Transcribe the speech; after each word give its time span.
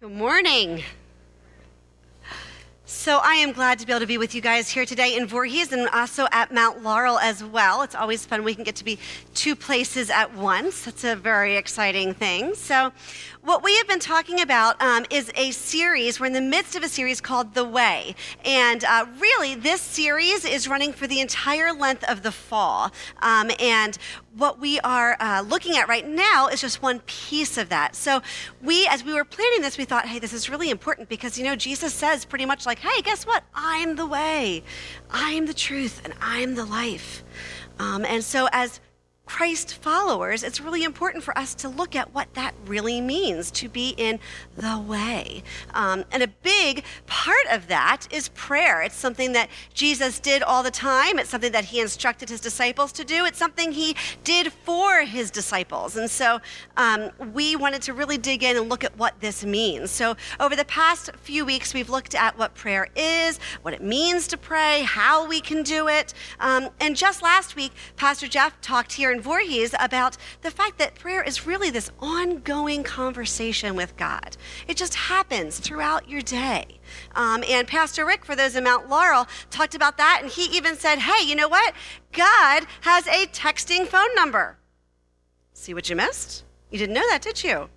Good 0.00 0.12
morning. 0.12 0.82
So, 2.86 3.20
I 3.22 3.34
am 3.34 3.52
glad 3.52 3.78
to 3.80 3.86
be 3.86 3.92
able 3.92 4.00
to 4.00 4.06
be 4.06 4.16
with 4.16 4.34
you 4.34 4.40
guys 4.40 4.70
here 4.70 4.86
today 4.86 5.14
in 5.14 5.26
Voorhees 5.26 5.72
and 5.72 5.88
also 5.90 6.26
at 6.32 6.54
Mount 6.54 6.82
Laurel 6.82 7.18
as 7.18 7.44
well. 7.44 7.82
It's 7.82 7.94
always 7.94 8.24
fun. 8.24 8.42
We 8.42 8.54
can 8.54 8.64
get 8.64 8.76
to 8.76 8.84
be 8.84 8.98
two 9.34 9.54
places 9.54 10.08
at 10.08 10.34
once. 10.34 10.86
That's 10.86 11.04
a 11.04 11.16
very 11.16 11.56
exciting 11.56 12.14
thing. 12.14 12.54
So, 12.54 12.92
what 13.42 13.62
we 13.62 13.76
have 13.76 13.88
been 13.88 14.00
talking 14.00 14.40
about 14.40 14.80
um, 14.80 15.04
is 15.10 15.30
a 15.34 15.50
series. 15.50 16.18
We're 16.18 16.26
in 16.26 16.32
the 16.32 16.40
midst 16.40 16.76
of 16.76 16.82
a 16.82 16.88
series 16.88 17.20
called 17.20 17.54
The 17.54 17.64
Way. 17.64 18.14
And 18.44 18.84
uh, 18.84 19.06
really, 19.18 19.54
this 19.54 19.82
series 19.82 20.46
is 20.46 20.66
running 20.66 20.94
for 20.94 21.06
the 21.06 21.20
entire 21.20 21.72
length 21.72 22.04
of 22.10 22.22
the 22.22 22.32
fall. 22.32 22.90
Um, 23.20 23.50
and 23.60 23.98
what 24.36 24.60
we 24.60 24.78
are 24.80 25.16
uh, 25.20 25.44
looking 25.46 25.76
at 25.76 25.88
right 25.88 26.06
now 26.06 26.48
is 26.48 26.60
just 26.60 26.82
one 26.82 27.00
piece 27.00 27.58
of 27.58 27.68
that. 27.70 27.96
So, 27.96 28.22
we, 28.62 28.86
as 28.86 29.04
we 29.04 29.12
were 29.12 29.24
planning 29.24 29.60
this, 29.60 29.76
we 29.76 29.84
thought, 29.84 30.06
hey, 30.06 30.18
this 30.18 30.32
is 30.32 30.48
really 30.48 30.70
important 30.70 31.08
because, 31.08 31.36
you 31.36 31.44
know, 31.44 31.56
Jesus 31.56 31.92
says 31.92 32.24
pretty 32.24 32.46
much 32.46 32.66
like, 32.66 32.78
hey, 32.78 33.02
guess 33.02 33.26
what? 33.26 33.44
I'm 33.54 33.96
the 33.96 34.06
way, 34.06 34.62
I'm 35.10 35.46
the 35.46 35.54
truth, 35.54 36.00
and 36.04 36.14
I'm 36.20 36.54
the 36.54 36.64
life. 36.64 37.24
Um, 37.78 38.04
and 38.04 38.22
so, 38.22 38.48
as 38.52 38.80
Christ 39.30 39.76
followers, 39.76 40.42
it's 40.42 40.60
really 40.60 40.82
important 40.82 41.22
for 41.22 41.38
us 41.38 41.54
to 41.54 41.68
look 41.68 41.94
at 41.94 42.12
what 42.12 42.34
that 42.34 42.52
really 42.66 43.00
means 43.00 43.52
to 43.52 43.68
be 43.68 43.94
in 43.96 44.18
the 44.56 44.76
way. 44.76 45.44
Um, 45.72 46.04
and 46.10 46.24
a 46.24 46.26
big 46.26 46.82
part 47.06 47.46
of 47.48 47.68
that 47.68 48.08
is 48.10 48.30
prayer. 48.30 48.82
It's 48.82 48.96
something 48.96 49.32
that 49.34 49.48
Jesus 49.72 50.18
did 50.18 50.42
all 50.42 50.64
the 50.64 50.70
time, 50.72 51.20
it's 51.20 51.30
something 51.30 51.52
that 51.52 51.66
he 51.66 51.80
instructed 51.80 52.28
his 52.28 52.40
disciples 52.40 52.90
to 52.90 53.04
do, 53.04 53.24
it's 53.24 53.38
something 53.38 53.70
he 53.70 53.94
did 54.24 54.52
for 54.52 55.02
his 55.02 55.30
disciples. 55.30 55.96
And 55.96 56.10
so 56.10 56.40
um, 56.76 57.10
we 57.32 57.54
wanted 57.54 57.82
to 57.82 57.94
really 57.94 58.18
dig 58.18 58.42
in 58.42 58.56
and 58.56 58.68
look 58.68 58.82
at 58.82 58.98
what 58.98 59.20
this 59.20 59.44
means. 59.44 59.92
So 59.92 60.16
over 60.40 60.56
the 60.56 60.64
past 60.64 61.08
few 61.22 61.44
weeks, 61.44 61.72
we've 61.72 61.88
looked 61.88 62.16
at 62.16 62.36
what 62.36 62.56
prayer 62.56 62.88
is, 62.96 63.38
what 63.62 63.74
it 63.74 63.82
means 63.82 64.26
to 64.26 64.36
pray, 64.36 64.82
how 64.82 65.28
we 65.28 65.40
can 65.40 65.62
do 65.62 65.86
it. 65.86 66.14
Um, 66.40 66.70
and 66.80 66.96
just 66.96 67.22
last 67.22 67.54
week, 67.54 67.70
Pastor 67.94 68.26
Jeff 68.26 68.60
talked 68.60 68.94
here 68.94 69.12
in 69.12 69.19
Voorhees 69.20 69.74
about 69.78 70.16
the 70.42 70.50
fact 70.50 70.78
that 70.78 70.94
prayer 70.94 71.22
is 71.22 71.46
really 71.46 71.70
this 71.70 71.90
ongoing 72.00 72.82
conversation 72.82 73.74
with 73.74 73.96
God. 73.96 74.36
It 74.66 74.76
just 74.76 74.94
happens 74.94 75.58
throughout 75.58 76.08
your 76.08 76.22
day. 76.22 76.80
Um, 77.14 77.44
and 77.48 77.66
Pastor 77.66 78.04
Rick, 78.04 78.24
for 78.24 78.34
those 78.34 78.56
in 78.56 78.64
Mount 78.64 78.88
Laurel, 78.88 79.26
talked 79.50 79.74
about 79.74 79.96
that, 79.98 80.20
and 80.22 80.30
he 80.30 80.44
even 80.56 80.76
said, 80.76 80.98
hey, 80.98 81.26
you 81.26 81.36
know 81.36 81.48
what? 81.48 81.74
God 82.12 82.66
has 82.82 83.06
a 83.06 83.26
texting 83.26 83.86
phone 83.86 84.14
number. 84.14 84.58
See 85.52 85.74
what 85.74 85.90
you 85.90 85.96
missed? 85.96 86.44
You 86.70 86.78
didn't 86.78 86.94
know 86.94 87.08
that, 87.08 87.22
did 87.22 87.44
you? 87.44 87.68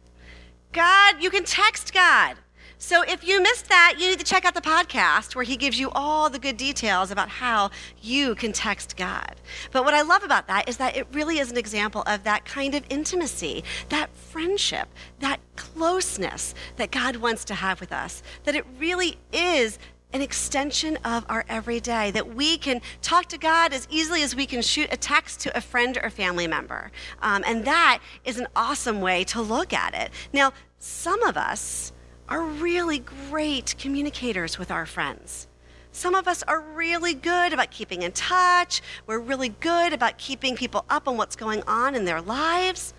God, 0.72 1.22
you 1.22 1.30
can 1.30 1.44
text 1.44 1.94
God. 1.94 2.38
So 2.84 3.02
if 3.04 3.26
you 3.26 3.42
missed 3.42 3.70
that, 3.70 3.96
you 3.98 4.10
need 4.10 4.20
to 4.20 4.26
check 4.26 4.44
out 4.44 4.56
the 4.56 4.62
podcast 4.62 5.36
where 5.36 5.46
he 5.46 5.56
gives 5.56 5.80
you 5.80 5.90
all 5.92 6.30
the 6.30 6.38
good 6.38 6.58
details 6.58 7.12
about 7.12 7.30
how 7.30 7.72
you 8.02 8.36
can 8.36 8.52
text 8.52 8.98
God. 8.98 9.36
But 9.72 9.86
what 9.86 9.94
I 9.94 10.02
love 10.02 10.22
about 10.22 10.48
that 10.48 10.68
is 10.68 10.76
that 10.78 10.98
it 10.98 11.08
really 11.14 11.40
is 11.40 11.50
an 11.50 11.56
example 11.56 12.04
of 12.06 12.26
that 12.26 12.44
kind 12.44 12.76
of 12.76 12.84
intimacy, 12.90 13.64
that 13.88 14.14
friendship, 14.14 14.90
that 15.20 15.40
closeness 15.56 16.54
that 16.76 16.92
God 16.92 17.16
wants 17.16 17.46
to 17.46 17.54
have 17.54 17.80
with 17.80 17.94
us. 17.94 18.22
That 18.44 18.54
it 18.54 18.66
really 18.78 19.18
is 19.32 19.80
an 20.12 20.22
extension 20.22 20.98
of 21.06 21.26
our 21.30 21.46
everyday, 21.48 22.12
that 22.12 22.36
we 22.36 22.58
can 22.58 22.82
talk 23.02 23.28
to 23.28 23.38
God 23.38 23.72
as 23.72 23.88
easily 23.90 24.24
as 24.24 24.36
we 24.36 24.46
can 24.46 24.62
shoot 24.62 24.90
a 24.92 24.98
text 24.98 25.40
to 25.40 25.58
a 25.58 25.62
friend 25.62 25.98
or 26.04 26.10
family 26.10 26.48
member. 26.48 26.92
Um, 27.22 27.46
and 27.48 27.64
that 27.64 28.00
is 28.26 28.40
an 28.40 28.48
awesome 28.58 29.00
way 29.00 29.24
to 29.24 29.42
look 29.42 29.72
at 29.72 29.96
it. 29.96 30.12
Now, 30.34 30.52
some 30.80 31.24
of 31.24 31.38
us, 31.38 31.93
are 32.34 32.42
really 32.42 32.98
great 33.30 33.76
communicators 33.78 34.58
with 34.58 34.72
our 34.72 34.88
friends. 34.88 35.48
Some 35.92 36.16
of 36.16 36.28
us 36.28 36.42
are 36.42 36.60
really 36.60 37.14
good 37.14 37.54
about 37.54 37.70
keeping 37.70 38.02
in 38.02 38.12
touch. 38.12 38.82
We're 39.06 39.20
really 39.20 39.50
good 39.50 39.94
about 39.94 40.18
keeping 40.18 40.56
people 40.56 40.84
up 40.90 41.08
on 41.08 41.16
what's 41.16 41.36
going 41.36 41.62
on 41.68 41.94
in 41.94 42.06
their 42.06 42.22
lives. 42.22 42.96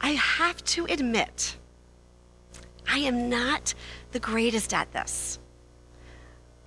I 0.00 0.12
have 0.12 0.64
to 0.64 0.86
admit, 0.86 1.58
I 2.88 3.00
am 3.00 3.28
not 3.28 3.74
the 4.12 4.20
greatest 4.20 4.72
at 4.72 4.90
this. 4.94 5.38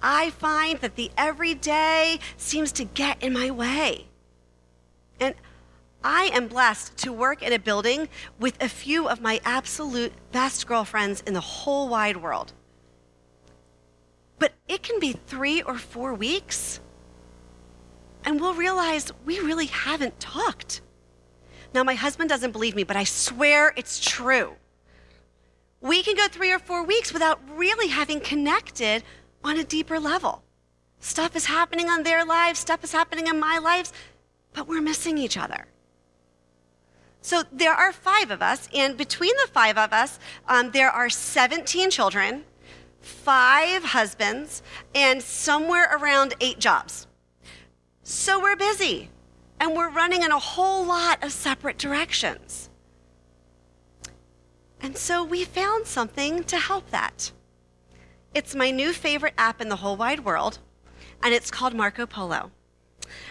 I 0.03 0.29
find 0.29 0.79
that 0.81 0.95
the 0.95 1.09
everyday 1.17 2.19
seems 2.37 2.71
to 2.73 2.83
get 2.83 3.23
in 3.23 3.33
my 3.33 3.49
way. 3.49 4.05
And 5.19 5.33
I 6.07 6.29
am 6.35 6.47
blessed 6.47 6.97
to 6.97 7.11
work 7.11 7.41
in 7.41 7.51
a 7.51 7.57
building 7.57 8.09
with 8.39 8.61
a 8.61 8.69
few 8.69 9.09
of 9.09 9.21
my 9.21 9.41
absolute 9.43 10.13
best 10.31 10.67
girlfriends 10.67 11.21
in 11.21 11.33
the 11.33 11.39
whole 11.39 11.89
wide 11.89 12.17
world. 12.17 12.53
But 14.37 14.53
it 14.67 14.83
can 14.83 14.99
be 14.99 15.13
three 15.13 15.63
or 15.63 15.79
four 15.79 16.13
weeks, 16.13 16.79
and 18.23 18.39
we'll 18.39 18.53
realize 18.53 19.11
we 19.25 19.39
really 19.39 19.65
haven't 19.65 20.19
talked. 20.19 20.81
Now, 21.73 21.83
my 21.83 21.95
husband 21.95 22.29
doesn't 22.29 22.51
believe 22.51 22.75
me, 22.75 22.83
but 22.83 22.95
I 22.95 23.03
swear 23.03 23.73
it's 23.75 23.99
true. 23.99 24.53
We 25.81 26.03
can 26.03 26.15
go 26.15 26.27
three 26.27 26.51
or 26.51 26.59
four 26.59 26.83
weeks 26.83 27.13
without 27.13 27.41
really 27.55 27.87
having 27.87 28.19
connected 28.19 29.01
on 29.43 29.57
a 29.57 29.63
deeper 29.63 29.99
level. 29.99 30.43
Stuff 30.99 31.35
is 31.35 31.45
happening 31.45 31.89
on 31.89 32.03
their 32.03 32.23
lives, 32.23 32.59
stuff 32.59 32.83
is 32.83 32.91
happening 32.91 33.25
in 33.25 33.39
my 33.39 33.57
lives, 33.57 33.91
but 34.53 34.67
we're 34.67 34.81
missing 34.81 35.17
each 35.17 35.35
other. 35.35 35.65
So 37.25 37.41
there 37.51 37.73
are 37.73 37.91
five 37.91 38.29
of 38.29 38.43
us, 38.43 38.69
and 38.71 38.95
between 38.95 39.35
the 39.37 39.49
five 39.51 39.79
of 39.79 39.91
us, 39.91 40.19
um, 40.47 40.69
there 40.69 40.91
are 40.91 41.09
17 41.09 41.89
children, 41.89 42.43
five 43.01 43.83
husbands, 43.83 44.61
and 44.93 45.23
somewhere 45.23 45.89
around 45.91 46.35
eight 46.39 46.59
jobs. 46.59 47.07
So 48.03 48.39
we're 48.39 48.55
busy, 48.55 49.09
and 49.59 49.75
we're 49.75 49.89
running 49.89 50.21
in 50.21 50.31
a 50.31 50.37
whole 50.37 50.85
lot 50.85 51.23
of 51.23 51.31
separate 51.31 51.79
directions. 51.79 52.69
And 54.79 54.95
so 54.95 55.23
we 55.23 55.45
found 55.45 55.87
something 55.87 56.43
to 56.43 56.57
help 56.57 56.91
that. 56.91 57.31
It's 58.35 58.53
my 58.53 58.69
new 58.69 58.93
favorite 58.93 59.33
app 59.35 59.61
in 59.61 59.69
the 59.69 59.77
whole 59.77 59.97
wide 59.97 60.23
world, 60.23 60.59
and 61.23 61.33
it's 61.33 61.49
called 61.49 61.73
Marco 61.73 62.05
Polo. 62.05 62.51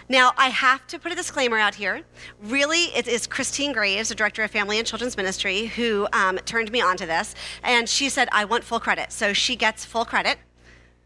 Now, 0.07 0.33
I 0.37 0.49
have 0.49 0.85
to 0.87 0.99
put 0.99 1.11
a 1.11 1.15
disclaimer 1.15 1.57
out 1.57 1.75
here. 1.75 2.01
Really, 2.41 2.85
it 2.95 3.07
is 3.07 3.27
Christine 3.27 3.71
Graves, 3.73 4.09
the 4.09 4.15
director 4.15 4.43
of 4.43 4.51
Family 4.51 4.77
and 4.77 4.87
Children's 4.87 5.17
Ministry, 5.17 5.67
who 5.67 6.07
um, 6.13 6.37
turned 6.45 6.71
me 6.71 6.81
onto 6.81 7.05
this. 7.05 7.35
And 7.63 7.89
she 7.89 8.09
said, 8.09 8.29
I 8.31 8.45
want 8.45 8.63
full 8.63 8.79
credit. 8.79 9.11
So 9.11 9.33
she 9.33 9.55
gets 9.55 9.85
full 9.85 10.05
credit. 10.05 10.37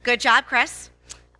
Good 0.03 0.19
job, 0.19 0.45
Chris. 0.45 0.89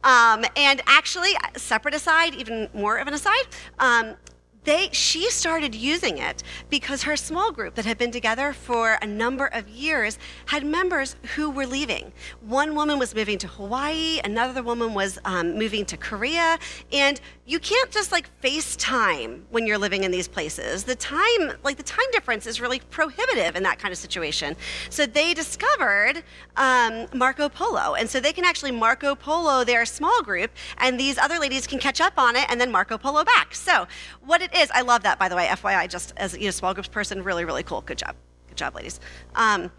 Um, 0.04 0.46
and 0.56 0.82
actually, 0.86 1.32
separate 1.58 1.94
aside, 1.94 2.34
even 2.34 2.70
more 2.74 2.98
of 2.98 3.08
an 3.08 3.14
aside, 3.14 3.48
um, 3.80 4.16
they, 4.66 4.90
she 4.92 5.30
started 5.30 5.74
using 5.74 6.18
it 6.18 6.44
because 6.70 7.04
her 7.04 7.16
small 7.16 7.52
group 7.52 7.76
that 7.76 7.86
had 7.86 7.98
been 7.98 8.12
together 8.12 8.54
for 8.54 8.98
a 9.02 9.08
number 9.08 9.48
of 9.48 9.70
years 9.70 10.20
had 10.48 10.66
members 10.66 11.16
who 11.36 11.50
were 11.50 11.66
leaving. 11.66 12.12
One 12.42 12.76
woman 12.76 13.00
was 13.00 13.16
moving 13.16 13.38
to 13.40 13.48
Hawaii, 13.48 14.20
another 14.24 14.62
woman 14.62 14.94
was 14.94 15.18
um, 15.24 15.58
moving 15.58 15.86
to 15.86 15.98
Korea, 15.98 16.60
and 16.92 17.20
you 17.46 17.60
can't 17.60 17.90
just 17.90 18.12
like 18.12 18.30
FaceTime 18.42 19.42
when 19.50 19.66
you're 19.66 19.78
living 19.78 20.04
in 20.04 20.12
these 20.12 20.28
places. 20.28 20.84
The 20.84 20.96
time, 20.96 21.54
like 21.64 21.78
the 21.78 21.84
time 21.84 22.06
difference, 22.12 22.46
is 22.46 22.62
really 22.62 22.80
prohibitive 22.92 23.56
in 23.56 23.64
that 23.64 23.80
kind 23.80 23.92
of 23.92 23.98
situation. 23.98 24.56
So 24.90 25.06
they 25.06 25.34
discovered 25.34 26.24
um, 26.58 27.08
Marco 27.14 27.50
Polo, 27.50 27.96
and 27.96 28.10
so 28.10 28.20
they 28.20 28.34
can 28.34 28.46
actually 28.46 28.72
Marco 28.72 29.16
Polo 29.16 29.64
their 29.64 29.86
small 29.86 30.22
group, 30.22 30.52
and 30.78 31.00
these 31.00 31.18
other 31.18 31.40
ladies 31.40 31.66
can 31.66 31.80
catch 31.80 32.02
up 32.02 32.14
on 32.18 32.36
it, 32.36 32.46
and 32.50 32.60
then 32.60 32.72
Marco 32.72 32.98
Polo 32.98 33.24
back. 33.24 33.56
So 33.56 33.88
what 34.26 34.42
it 34.42 34.49
is, 34.56 34.70
I 34.74 34.82
love 34.82 35.04
that 35.04 35.20
by 35.20 35.30
the 35.30 35.36
way. 35.36 35.48
FYI, 35.48 35.90
just 35.90 36.14
as 36.18 36.34
a 36.34 36.40
you 36.40 36.46
know, 36.46 36.52
small 36.52 36.74
groups 36.74 36.90
person, 36.90 37.24
really, 37.24 37.46
really 37.46 37.64
cool. 37.64 37.82
Good 37.82 37.98
job, 37.98 38.16
good 38.48 38.58
job, 38.58 38.76
ladies. 38.76 39.00
Um, 39.36 39.72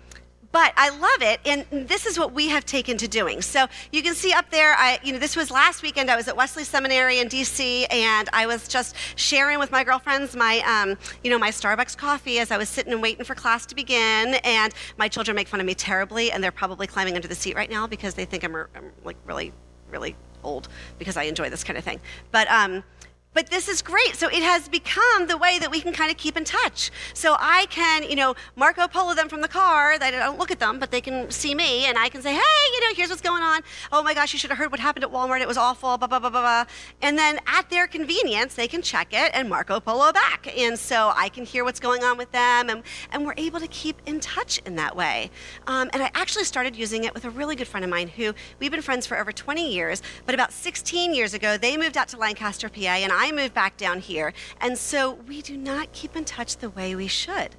but 0.52 0.72
I 0.76 0.90
love 0.90 1.22
it, 1.22 1.40
and 1.44 1.88
this 1.88 2.06
is 2.06 2.18
what 2.18 2.32
we 2.32 2.48
have 2.48 2.64
taken 2.64 2.96
to 2.98 3.06
doing. 3.06 3.40
So 3.40 3.66
you 3.92 4.02
can 4.02 4.16
see 4.16 4.32
up 4.32 4.50
there, 4.50 4.74
I, 4.76 4.98
you 5.04 5.12
know, 5.12 5.20
this 5.20 5.36
was 5.36 5.48
last 5.48 5.80
weekend. 5.82 6.10
I 6.10 6.16
was 6.16 6.26
at 6.26 6.36
Wesley 6.36 6.64
Seminary 6.64 7.20
in 7.20 7.28
D.C., 7.28 7.86
and 7.86 8.28
I 8.32 8.46
was 8.46 8.66
just 8.66 8.96
sharing 9.14 9.60
with 9.60 9.70
my 9.70 9.84
girlfriends 9.84 10.34
my, 10.34 10.58
um, 10.66 10.98
you 11.22 11.30
know, 11.30 11.38
my 11.38 11.50
Starbucks 11.50 11.96
coffee 11.96 12.40
as 12.40 12.50
I 12.50 12.58
was 12.58 12.68
sitting 12.68 12.92
and 12.92 13.00
waiting 13.00 13.24
for 13.24 13.36
class 13.36 13.64
to 13.66 13.76
begin. 13.76 14.34
And 14.42 14.74
my 14.98 15.06
children 15.06 15.36
make 15.36 15.46
fun 15.46 15.60
of 15.60 15.66
me 15.66 15.74
terribly, 15.74 16.32
and 16.32 16.42
they're 16.42 16.50
probably 16.50 16.88
climbing 16.88 17.14
under 17.14 17.28
the 17.28 17.36
seat 17.36 17.54
right 17.54 17.70
now 17.70 17.86
because 17.86 18.14
they 18.14 18.24
think 18.24 18.42
I'm, 18.42 18.56
I'm 18.56 18.90
like 19.04 19.18
really, 19.26 19.52
really 19.88 20.16
old 20.42 20.68
because 20.98 21.16
I 21.16 21.24
enjoy 21.24 21.48
this 21.48 21.62
kind 21.62 21.78
of 21.78 21.84
thing. 21.84 22.00
But 22.32 22.50
um, 22.50 22.82
but 23.32 23.48
this 23.48 23.68
is 23.68 23.80
great. 23.82 24.16
So 24.16 24.28
it 24.28 24.42
has 24.42 24.68
become 24.68 25.26
the 25.26 25.36
way 25.36 25.58
that 25.58 25.70
we 25.70 25.80
can 25.80 25.92
kind 25.92 26.10
of 26.10 26.16
keep 26.16 26.36
in 26.36 26.44
touch. 26.44 26.90
So 27.14 27.36
I 27.38 27.66
can, 27.70 28.02
you 28.02 28.16
know, 28.16 28.34
Marco 28.56 28.88
Polo 28.88 29.14
them 29.14 29.28
from 29.28 29.40
the 29.40 29.48
car. 29.48 29.92
I 30.00 30.10
don't 30.10 30.38
look 30.38 30.50
at 30.50 30.58
them, 30.58 30.78
but 30.78 30.90
they 30.90 31.00
can 31.00 31.30
see 31.30 31.54
me, 31.54 31.86
and 31.86 31.96
I 31.96 32.08
can 32.08 32.22
say, 32.22 32.32
hey, 32.32 32.62
you 32.72 32.80
know, 32.80 32.94
here's 32.94 33.10
what's 33.10 33.22
going 33.22 33.42
on. 33.42 33.62
Oh 33.92 34.02
my 34.02 34.14
gosh, 34.14 34.32
you 34.32 34.38
should 34.38 34.50
have 34.50 34.58
heard 34.58 34.70
what 34.70 34.80
happened 34.80 35.04
at 35.04 35.10
Walmart. 35.10 35.40
It 35.40 35.48
was 35.48 35.56
awful. 35.56 35.96
Blah 35.98 36.08
blah 36.08 36.18
blah 36.18 36.30
blah 36.30 36.40
blah. 36.40 36.64
And 37.02 37.16
then 37.16 37.38
at 37.46 37.70
their 37.70 37.86
convenience, 37.86 38.54
they 38.54 38.68
can 38.68 38.82
check 38.82 39.08
it 39.12 39.30
and 39.34 39.48
Marco 39.48 39.80
Polo 39.80 40.12
back, 40.12 40.52
and 40.58 40.78
so 40.78 41.12
I 41.14 41.28
can 41.28 41.44
hear 41.44 41.64
what's 41.64 41.80
going 41.80 42.02
on 42.02 42.18
with 42.18 42.32
them, 42.32 42.68
and 42.68 42.82
and 43.12 43.24
we're 43.24 43.34
able 43.36 43.60
to 43.60 43.68
keep 43.68 44.00
in 44.06 44.20
touch 44.20 44.58
in 44.66 44.76
that 44.76 44.96
way. 44.96 45.30
Um, 45.66 45.88
and 45.92 46.02
I 46.02 46.10
actually 46.14 46.44
started 46.44 46.74
using 46.76 47.04
it 47.04 47.14
with 47.14 47.24
a 47.24 47.30
really 47.30 47.56
good 47.56 47.68
friend 47.68 47.84
of 47.84 47.90
mine 47.90 48.08
who 48.08 48.34
we've 48.58 48.70
been 48.70 48.82
friends 48.82 49.06
for 49.06 49.18
over 49.18 49.32
20 49.32 49.72
years. 49.72 50.02
But 50.26 50.34
about 50.34 50.52
16 50.52 51.14
years 51.14 51.34
ago, 51.34 51.56
they 51.56 51.76
moved 51.76 51.96
out 51.96 52.08
to 52.08 52.16
Lancaster, 52.16 52.68
PA, 52.68 52.80
and 52.80 53.12
moved 53.30 53.54
back 53.54 53.76
down 53.76 54.00
here. 54.00 54.32
And 54.60 54.76
so 54.76 55.12
we 55.12 55.42
do 55.42 55.56
not 55.56 55.92
keep 55.92 56.16
in 56.16 56.24
touch 56.24 56.56
the 56.56 56.70
way 56.70 56.94
we 56.94 57.06
should. 57.06 57.56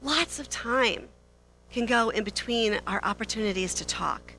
Lots 0.00 0.38
of 0.38 0.48
time 0.48 1.08
can 1.72 1.86
go 1.86 2.10
in 2.10 2.24
between 2.24 2.80
our 2.86 3.00
opportunities 3.02 3.74
to 3.74 3.84
talk. 3.84 4.34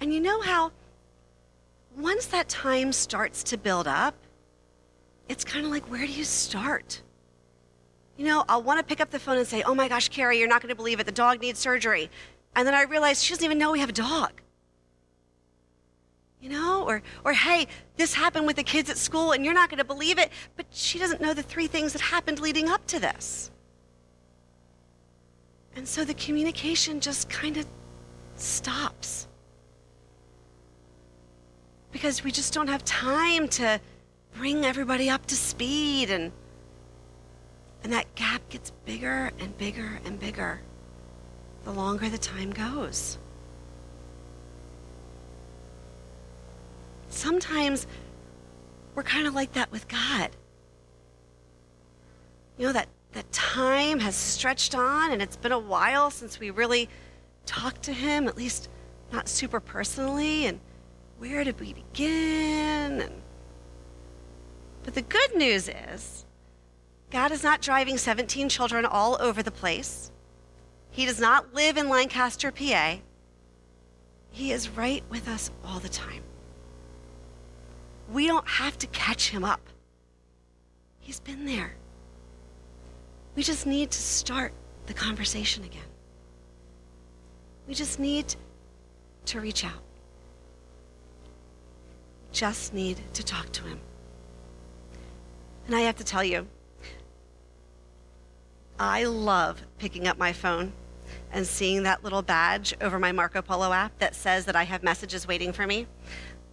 And 0.00 0.14
you 0.14 0.20
know 0.20 0.40
how 0.40 0.72
once 1.96 2.26
that 2.26 2.48
time 2.48 2.92
starts 2.92 3.42
to 3.44 3.56
build 3.56 3.88
up, 3.88 4.14
it's 5.28 5.44
kind 5.44 5.66
of 5.66 5.72
like, 5.72 5.90
where 5.90 6.06
do 6.06 6.12
you 6.12 6.24
start? 6.24 7.02
You 8.16 8.24
know, 8.24 8.44
I'll 8.48 8.62
want 8.62 8.78
to 8.78 8.84
pick 8.84 9.00
up 9.00 9.10
the 9.10 9.18
phone 9.18 9.38
and 9.38 9.46
say, 9.46 9.62
oh 9.62 9.74
my 9.74 9.88
gosh, 9.88 10.08
Carrie, 10.08 10.38
you're 10.38 10.48
not 10.48 10.62
going 10.62 10.70
to 10.70 10.76
believe 10.76 11.00
it. 11.00 11.06
The 11.06 11.12
dog 11.12 11.40
needs 11.40 11.58
surgery. 11.58 12.10
And 12.54 12.66
then 12.66 12.74
I 12.74 12.82
realize 12.82 13.22
she 13.22 13.32
doesn't 13.34 13.44
even 13.44 13.58
know 13.58 13.72
we 13.72 13.80
have 13.80 13.88
a 13.88 13.92
dog 13.92 14.40
you 16.40 16.48
know 16.48 16.84
or 16.84 17.02
or 17.24 17.32
hey 17.32 17.66
this 17.96 18.14
happened 18.14 18.46
with 18.46 18.56
the 18.56 18.62
kids 18.62 18.88
at 18.88 18.96
school 18.96 19.32
and 19.32 19.44
you're 19.44 19.54
not 19.54 19.68
going 19.68 19.78
to 19.78 19.84
believe 19.84 20.18
it 20.18 20.30
but 20.56 20.66
she 20.70 20.98
doesn't 20.98 21.20
know 21.20 21.34
the 21.34 21.42
three 21.42 21.66
things 21.66 21.92
that 21.92 22.02
happened 22.02 22.40
leading 22.40 22.68
up 22.68 22.86
to 22.86 22.98
this. 23.00 23.50
And 25.78 25.86
so 25.86 26.04
the 26.04 26.14
communication 26.14 26.98
just 26.98 27.30
kind 27.30 27.56
of 27.56 27.64
stops. 28.34 29.28
Because 31.92 32.24
we 32.24 32.32
just 32.32 32.52
don't 32.52 32.66
have 32.66 32.84
time 32.84 33.46
to 33.50 33.80
bring 34.36 34.64
everybody 34.64 35.08
up 35.08 35.24
to 35.26 35.36
speed 35.36 36.10
and 36.10 36.32
and 37.84 37.92
that 37.92 38.12
gap 38.16 38.46
gets 38.48 38.72
bigger 38.84 39.30
and 39.38 39.56
bigger 39.56 40.00
and 40.04 40.18
bigger 40.18 40.60
the 41.64 41.70
longer 41.70 42.08
the 42.08 42.18
time 42.18 42.50
goes 42.50 43.18
sometimes 47.18 47.86
we're 48.94 49.02
kind 49.02 49.26
of 49.26 49.34
like 49.34 49.52
that 49.52 49.70
with 49.70 49.88
God. 49.88 50.30
You 52.56 52.66
know, 52.66 52.72
that, 52.72 52.88
that 53.12 53.30
time 53.32 54.00
has 54.00 54.14
stretched 54.14 54.74
on 54.74 55.12
and 55.12 55.20
it's 55.20 55.36
been 55.36 55.52
a 55.52 55.58
while 55.58 56.10
since 56.10 56.40
we 56.40 56.50
really 56.50 56.88
talked 57.44 57.82
to 57.84 57.92
Him, 57.92 58.28
at 58.28 58.36
least 58.36 58.68
not 59.12 59.28
super 59.28 59.60
personally. 59.60 60.46
And 60.46 60.60
where 61.18 61.44
did 61.44 61.60
we 61.60 61.74
begin? 61.74 63.02
And, 63.02 63.22
but 64.84 64.94
the 64.94 65.02
good 65.02 65.36
news 65.36 65.68
is, 65.68 66.24
God 67.10 67.32
is 67.32 67.42
not 67.42 67.62
driving 67.62 67.98
17 67.98 68.48
children 68.48 68.84
all 68.84 69.16
over 69.20 69.42
the 69.42 69.50
place. 69.50 70.10
He 70.90 71.06
does 71.06 71.20
not 71.20 71.54
live 71.54 71.76
in 71.76 71.88
Lancaster, 71.88 72.50
PA. 72.50 72.96
He 74.30 74.52
is 74.52 74.68
right 74.68 75.02
with 75.10 75.26
us 75.28 75.50
all 75.64 75.78
the 75.78 75.88
time 75.88 76.22
we 78.12 78.26
don't 78.26 78.48
have 78.48 78.78
to 78.78 78.86
catch 78.88 79.30
him 79.30 79.44
up. 79.44 79.60
He's 81.00 81.20
been 81.20 81.44
there. 81.44 81.74
We 83.34 83.42
just 83.42 83.66
need 83.66 83.90
to 83.90 83.98
start 84.00 84.52
the 84.86 84.94
conversation 84.94 85.64
again. 85.64 85.82
We 87.66 87.74
just 87.74 88.00
need 88.00 88.34
to 89.26 89.40
reach 89.40 89.64
out. 89.64 89.82
Just 92.32 92.72
need 92.72 92.98
to 93.14 93.22
talk 93.22 93.52
to 93.52 93.64
him. 93.64 93.78
And 95.66 95.76
I 95.76 95.80
have 95.80 95.96
to 95.96 96.04
tell 96.04 96.24
you, 96.24 96.46
I 98.78 99.04
love 99.04 99.62
picking 99.78 100.06
up 100.06 100.18
my 100.18 100.32
phone 100.32 100.72
and 101.32 101.46
seeing 101.46 101.82
that 101.82 102.02
little 102.02 102.22
badge 102.22 102.74
over 102.80 102.98
my 102.98 103.12
Marco 103.12 103.42
Polo 103.42 103.72
app 103.72 103.98
that 103.98 104.14
says 104.14 104.44
that 104.46 104.56
I 104.56 104.64
have 104.64 104.82
messages 104.82 105.26
waiting 105.26 105.52
for 105.52 105.66
me. 105.66 105.86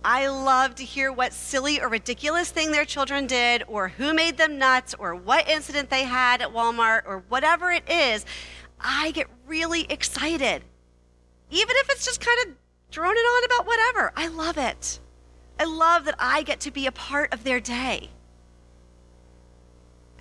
I 0.03 0.27
love 0.27 0.75
to 0.75 0.83
hear 0.83 1.11
what 1.11 1.33
silly 1.33 1.81
or 1.81 1.89
ridiculous 1.89 2.51
thing 2.51 2.71
their 2.71 2.85
children 2.85 3.25
did, 3.25 3.63
or 3.67 3.87
who 3.87 4.13
made 4.13 4.37
them 4.37 4.59
nuts, 4.59 4.93
or 4.99 5.15
what 5.15 5.49
incident 5.49 5.89
they 5.89 6.03
had 6.03 6.41
at 6.41 6.53
Walmart, 6.53 7.03
or 7.07 7.23
whatever 7.29 7.71
it 7.71 7.89
is. 7.89 8.25
I 8.79 9.11
get 9.11 9.27
really 9.47 9.85
excited. 9.89 10.63
Even 11.49 11.75
if 11.77 11.89
it's 11.89 12.05
just 12.05 12.21
kind 12.21 12.37
of 12.45 12.55
droning 12.91 13.23
on 13.23 13.43
about 13.45 13.67
whatever. 13.67 14.13
I 14.15 14.27
love 14.27 14.57
it. 14.57 14.99
I 15.59 15.65
love 15.65 16.05
that 16.05 16.15
I 16.19 16.43
get 16.43 16.59
to 16.61 16.71
be 16.71 16.87
a 16.87 16.91
part 16.91 17.33
of 17.33 17.43
their 17.43 17.59
day. 17.59 18.09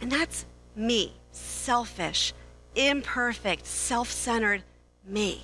And 0.00 0.10
that's 0.10 0.46
me, 0.74 1.14
selfish, 1.30 2.32
imperfect, 2.74 3.66
self 3.66 4.10
centered 4.10 4.62
me. 5.06 5.42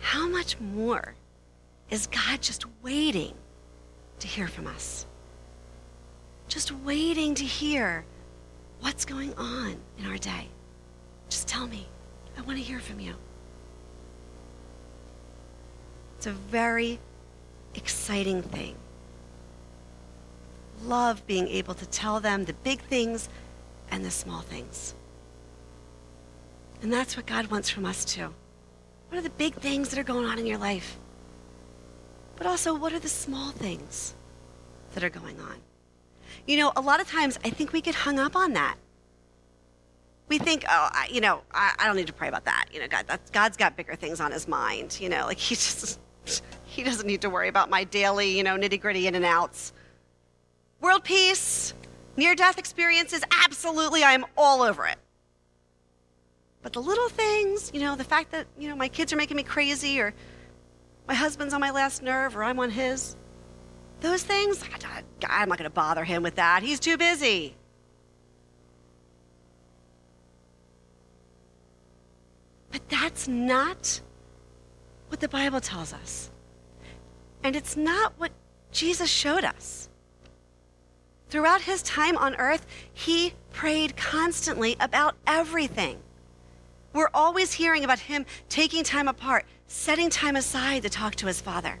How 0.00 0.28
much 0.28 0.58
more? 0.60 1.14
is 1.90 2.06
God 2.08 2.42
just 2.42 2.64
waiting 2.82 3.34
to 4.18 4.26
hear 4.26 4.48
from 4.48 4.66
us. 4.66 5.06
Just 6.48 6.72
waiting 6.72 7.34
to 7.34 7.44
hear 7.44 8.04
what's 8.80 9.04
going 9.04 9.34
on 9.34 9.76
in 9.98 10.06
our 10.06 10.18
day. 10.18 10.48
Just 11.28 11.48
tell 11.48 11.66
me. 11.66 11.86
I 12.36 12.42
want 12.42 12.58
to 12.58 12.64
hear 12.64 12.80
from 12.80 13.00
you. 13.00 13.14
It's 16.18 16.26
a 16.26 16.32
very 16.32 16.98
exciting 17.74 18.42
thing. 18.42 18.74
Love 20.82 21.26
being 21.26 21.48
able 21.48 21.74
to 21.74 21.86
tell 21.86 22.20
them 22.20 22.44
the 22.44 22.52
big 22.52 22.80
things 22.82 23.28
and 23.90 24.04
the 24.04 24.10
small 24.10 24.40
things. 24.40 24.94
And 26.82 26.92
that's 26.92 27.16
what 27.16 27.26
God 27.26 27.46
wants 27.48 27.70
from 27.70 27.84
us 27.84 28.04
too. 28.04 28.32
What 29.08 29.18
are 29.18 29.22
the 29.22 29.30
big 29.30 29.54
things 29.54 29.88
that 29.90 29.98
are 29.98 30.04
going 30.04 30.26
on 30.26 30.38
in 30.38 30.46
your 30.46 30.58
life? 30.58 30.98
but 32.36 32.46
also 32.46 32.74
what 32.74 32.92
are 32.92 32.98
the 32.98 33.08
small 33.08 33.50
things 33.50 34.14
that 34.94 35.02
are 35.02 35.10
going 35.10 35.40
on? 35.40 35.56
You 36.46 36.58
know, 36.58 36.72
a 36.76 36.80
lot 36.80 37.00
of 37.00 37.08
times 37.08 37.38
I 37.44 37.50
think 37.50 37.72
we 37.72 37.80
get 37.80 37.94
hung 37.94 38.18
up 38.18 38.36
on 38.36 38.52
that. 38.52 38.76
We 40.28 40.38
think, 40.38 40.64
oh, 40.68 40.88
I, 40.92 41.08
you 41.10 41.20
know, 41.20 41.42
I, 41.52 41.74
I, 41.78 41.86
don't 41.86 41.94
need 41.96 42.08
to 42.08 42.12
pray 42.12 42.26
about 42.28 42.44
that. 42.46 42.66
You 42.72 42.80
know, 42.80 42.88
God, 42.88 43.06
God's 43.32 43.56
got 43.56 43.76
bigger 43.76 43.94
things 43.94 44.20
on 44.20 44.32
his 44.32 44.48
mind. 44.48 44.98
You 45.00 45.08
know, 45.08 45.24
like 45.24 45.38
he 45.38 45.54
just, 45.54 46.00
he 46.64 46.82
doesn't 46.82 47.06
need 47.06 47.22
to 47.22 47.30
worry 47.30 47.48
about 47.48 47.70
my 47.70 47.84
daily, 47.84 48.36
you 48.36 48.42
know, 48.42 48.56
nitty 48.56 48.80
gritty 48.80 49.06
in 49.06 49.14
and 49.14 49.24
outs. 49.24 49.72
World 50.80 51.04
peace, 51.04 51.74
near 52.16 52.34
death 52.34 52.58
experiences, 52.58 53.22
absolutely, 53.44 54.02
I 54.02 54.12
am 54.12 54.26
all 54.36 54.62
over 54.62 54.86
it. 54.86 54.98
But 56.66 56.72
the 56.72 56.82
little 56.82 57.08
things, 57.08 57.70
you 57.72 57.78
know, 57.78 57.94
the 57.94 58.02
fact 58.02 58.32
that, 58.32 58.48
you 58.58 58.68
know, 58.68 58.74
my 58.74 58.88
kids 58.88 59.12
are 59.12 59.16
making 59.16 59.36
me 59.36 59.44
crazy 59.44 60.00
or 60.00 60.12
my 61.06 61.14
husband's 61.14 61.54
on 61.54 61.60
my 61.60 61.70
last 61.70 62.02
nerve 62.02 62.36
or 62.36 62.42
I'm 62.42 62.58
on 62.58 62.70
his. 62.70 63.14
Those 64.00 64.24
things, 64.24 64.64
I'm 65.28 65.48
not 65.48 65.58
going 65.58 65.70
to 65.70 65.72
bother 65.72 66.02
him 66.02 66.24
with 66.24 66.34
that. 66.34 66.64
He's 66.64 66.80
too 66.80 66.96
busy. 66.96 67.54
But 72.72 72.88
that's 72.88 73.28
not 73.28 74.00
what 75.06 75.20
the 75.20 75.28
Bible 75.28 75.60
tells 75.60 75.92
us. 75.92 76.32
And 77.44 77.54
it's 77.54 77.76
not 77.76 78.14
what 78.18 78.32
Jesus 78.72 79.08
showed 79.08 79.44
us. 79.44 79.88
Throughout 81.28 81.60
his 81.60 81.84
time 81.84 82.16
on 82.16 82.34
earth, 82.34 82.66
he 82.92 83.34
prayed 83.52 83.96
constantly 83.96 84.76
about 84.80 85.14
everything. 85.28 86.00
We're 86.96 87.10
always 87.12 87.52
hearing 87.52 87.84
about 87.84 87.98
him 87.98 88.24
taking 88.48 88.82
time 88.82 89.06
apart, 89.06 89.44
setting 89.66 90.08
time 90.08 90.34
aside 90.34 90.80
to 90.80 90.88
talk 90.88 91.14
to 91.16 91.26
his 91.26 91.42
father. 91.42 91.78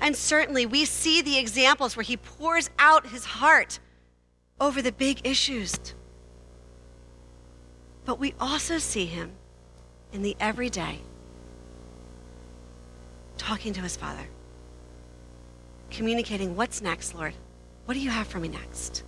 And 0.00 0.14
certainly, 0.14 0.66
we 0.66 0.84
see 0.84 1.20
the 1.20 1.36
examples 1.36 1.96
where 1.96 2.04
he 2.04 2.16
pours 2.16 2.70
out 2.78 3.08
his 3.08 3.24
heart 3.24 3.80
over 4.60 4.80
the 4.80 4.92
big 4.92 5.26
issues. 5.26 5.76
But 8.04 8.20
we 8.20 8.34
also 8.38 8.78
see 8.78 9.06
him 9.06 9.32
in 10.12 10.22
the 10.22 10.36
everyday, 10.38 11.00
talking 13.36 13.72
to 13.72 13.80
his 13.80 13.96
father, 13.96 14.28
communicating, 15.90 16.54
What's 16.54 16.80
next, 16.80 17.16
Lord? 17.16 17.34
What 17.84 17.94
do 17.94 18.00
you 18.00 18.10
have 18.10 18.28
for 18.28 18.38
me 18.38 18.46
next? 18.46 19.02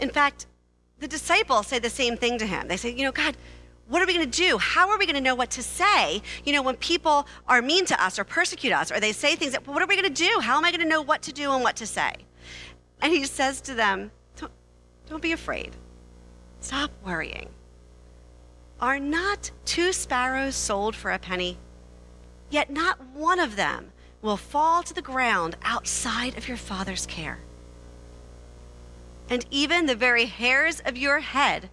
In 0.00 0.08
fact, 0.08 0.46
the 1.00 1.08
disciples 1.08 1.66
say 1.66 1.78
the 1.78 1.90
same 1.90 2.16
thing 2.16 2.38
to 2.38 2.46
him. 2.46 2.68
They 2.68 2.76
say, 2.76 2.90
You 2.90 3.04
know, 3.04 3.12
God, 3.12 3.36
what 3.88 4.02
are 4.02 4.06
we 4.06 4.14
going 4.14 4.30
to 4.30 4.38
do? 4.46 4.58
How 4.58 4.90
are 4.90 4.98
we 4.98 5.06
going 5.06 5.16
to 5.16 5.22
know 5.22 5.34
what 5.34 5.50
to 5.52 5.62
say? 5.62 6.22
You 6.44 6.52
know, 6.52 6.62
when 6.62 6.76
people 6.76 7.26
are 7.46 7.62
mean 7.62 7.86
to 7.86 8.02
us 8.02 8.18
or 8.18 8.24
persecute 8.24 8.72
us 8.72 8.92
or 8.92 9.00
they 9.00 9.12
say 9.12 9.34
things, 9.34 9.52
that, 9.52 9.66
what 9.66 9.82
are 9.82 9.86
we 9.86 9.96
going 9.96 10.12
to 10.12 10.24
do? 10.28 10.40
How 10.40 10.58
am 10.58 10.64
I 10.64 10.70
going 10.70 10.82
to 10.82 10.88
know 10.88 11.00
what 11.00 11.22
to 11.22 11.32
do 11.32 11.52
and 11.52 11.62
what 11.62 11.76
to 11.76 11.86
say? 11.86 12.12
And 13.00 13.12
he 13.12 13.24
says 13.24 13.60
to 13.62 13.74
them, 13.74 14.10
don't, 14.36 14.52
don't 15.08 15.22
be 15.22 15.32
afraid. 15.32 15.74
Stop 16.60 16.90
worrying. 17.04 17.48
Are 18.80 19.00
not 19.00 19.50
two 19.64 19.92
sparrows 19.92 20.54
sold 20.54 20.94
for 20.94 21.10
a 21.10 21.18
penny? 21.18 21.56
Yet 22.50 22.70
not 22.70 23.02
one 23.14 23.40
of 23.40 23.56
them 23.56 23.92
will 24.20 24.36
fall 24.36 24.82
to 24.82 24.94
the 24.94 25.02
ground 25.02 25.56
outside 25.62 26.36
of 26.36 26.46
your 26.46 26.56
Father's 26.56 27.06
care. 27.06 27.38
And 29.28 29.44
even 29.50 29.86
the 29.86 29.94
very 29.94 30.26
hairs 30.26 30.80
of 30.84 30.96
your 30.96 31.20
head 31.20 31.70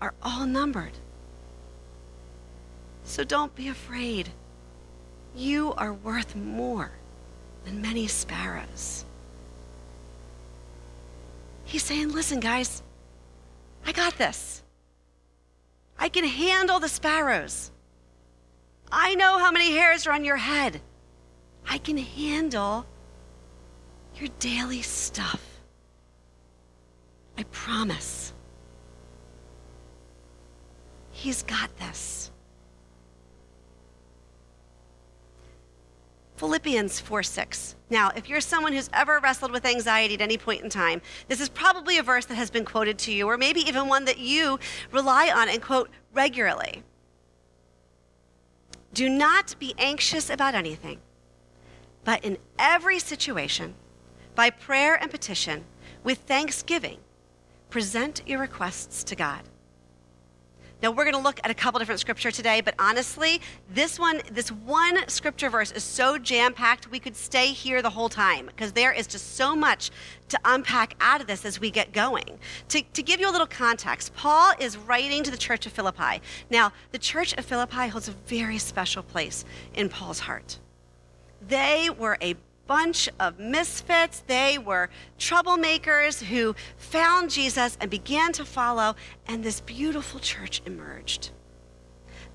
are 0.00 0.14
all 0.22 0.46
numbered. 0.46 0.92
So 3.04 3.24
don't 3.24 3.54
be 3.54 3.68
afraid. 3.68 4.30
You 5.36 5.74
are 5.74 5.92
worth 5.92 6.34
more 6.34 6.92
than 7.64 7.82
many 7.82 8.06
sparrows. 8.06 9.04
He's 11.64 11.82
saying, 11.82 12.12
listen, 12.12 12.40
guys, 12.40 12.82
I 13.86 13.92
got 13.92 14.16
this. 14.16 14.62
I 15.98 16.08
can 16.08 16.24
handle 16.24 16.80
the 16.80 16.88
sparrows. 16.88 17.70
I 18.90 19.14
know 19.14 19.38
how 19.38 19.50
many 19.50 19.72
hairs 19.72 20.06
are 20.06 20.12
on 20.12 20.24
your 20.24 20.36
head. 20.36 20.80
I 21.68 21.78
can 21.78 21.96
handle 21.96 22.86
your 24.16 24.28
daily 24.38 24.82
stuff. 24.82 25.53
I 27.36 27.42
promise. 27.44 28.32
He's 31.10 31.42
got 31.42 31.76
this. 31.78 32.30
Philippians 36.36 37.00
4 37.00 37.22
6. 37.22 37.76
Now, 37.90 38.10
if 38.16 38.28
you're 38.28 38.40
someone 38.40 38.72
who's 38.72 38.90
ever 38.92 39.20
wrestled 39.20 39.52
with 39.52 39.64
anxiety 39.64 40.14
at 40.14 40.20
any 40.20 40.36
point 40.36 40.62
in 40.62 40.68
time, 40.68 41.00
this 41.28 41.40
is 41.40 41.48
probably 41.48 41.98
a 41.98 42.02
verse 42.02 42.26
that 42.26 42.34
has 42.34 42.50
been 42.50 42.64
quoted 42.64 42.98
to 42.98 43.12
you, 43.12 43.26
or 43.26 43.38
maybe 43.38 43.60
even 43.60 43.88
one 43.88 44.04
that 44.04 44.18
you 44.18 44.58
rely 44.90 45.30
on 45.34 45.48
and 45.48 45.62
quote 45.62 45.90
regularly. 46.12 46.82
Do 48.92 49.08
not 49.08 49.56
be 49.58 49.74
anxious 49.78 50.28
about 50.28 50.54
anything, 50.54 50.98
but 52.04 52.24
in 52.24 52.38
every 52.58 52.98
situation, 52.98 53.74
by 54.34 54.50
prayer 54.50 54.96
and 54.96 55.10
petition, 55.10 55.64
with 56.02 56.18
thanksgiving, 56.18 56.98
present 57.74 58.22
your 58.24 58.38
requests 58.38 59.02
to 59.02 59.16
God. 59.16 59.40
Now 60.80 60.92
we're 60.92 61.02
going 61.02 61.16
to 61.16 61.20
look 61.20 61.40
at 61.42 61.50
a 61.50 61.54
couple 61.54 61.80
different 61.80 62.00
scripture 62.00 62.30
today, 62.30 62.60
but 62.60 62.72
honestly, 62.78 63.40
this 63.68 63.98
one, 63.98 64.22
this 64.30 64.52
one 64.52 65.08
scripture 65.08 65.50
verse 65.50 65.72
is 65.72 65.82
so 65.82 66.16
jam-packed 66.16 66.88
we 66.92 67.00
could 67.00 67.16
stay 67.16 67.48
here 67.48 67.82
the 67.82 67.90
whole 67.90 68.08
time 68.08 68.46
because 68.46 68.70
there 68.74 68.92
is 68.92 69.08
just 69.08 69.34
so 69.34 69.56
much 69.56 69.90
to 70.28 70.38
unpack 70.44 70.94
out 71.00 71.20
of 71.20 71.26
this 71.26 71.44
as 71.44 71.58
we 71.58 71.68
get 71.68 71.92
going. 71.92 72.38
To, 72.68 72.80
to 72.80 73.02
give 73.02 73.18
you 73.18 73.28
a 73.28 73.32
little 73.32 73.44
context, 73.44 74.14
Paul 74.14 74.52
is 74.60 74.76
writing 74.76 75.24
to 75.24 75.32
the 75.32 75.36
church 75.36 75.66
of 75.66 75.72
Philippi. 75.72 76.22
Now, 76.50 76.72
the 76.92 76.98
church 76.98 77.32
of 77.32 77.44
Philippi 77.44 77.88
holds 77.88 78.06
a 78.06 78.12
very 78.28 78.58
special 78.58 79.02
place 79.02 79.44
in 79.74 79.88
Paul's 79.88 80.20
heart. 80.20 80.60
They 81.48 81.90
were 81.90 82.18
a 82.22 82.36
bunch 82.66 83.08
of 83.20 83.38
misfits. 83.38 84.22
They 84.26 84.58
were 84.58 84.90
troublemakers 85.18 86.24
who 86.24 86.54
found 86.76 87.30
Jesus 87.30 87.76
and 87.80 87.90
began 87.90 88.32
to 88.32 88.44
follow, 88.44 88.96
and 89.26 89.42
this 89.42 89.60
beautiful 89.60 90.20
church 90.20 90.62
emerged. 90.66 91.30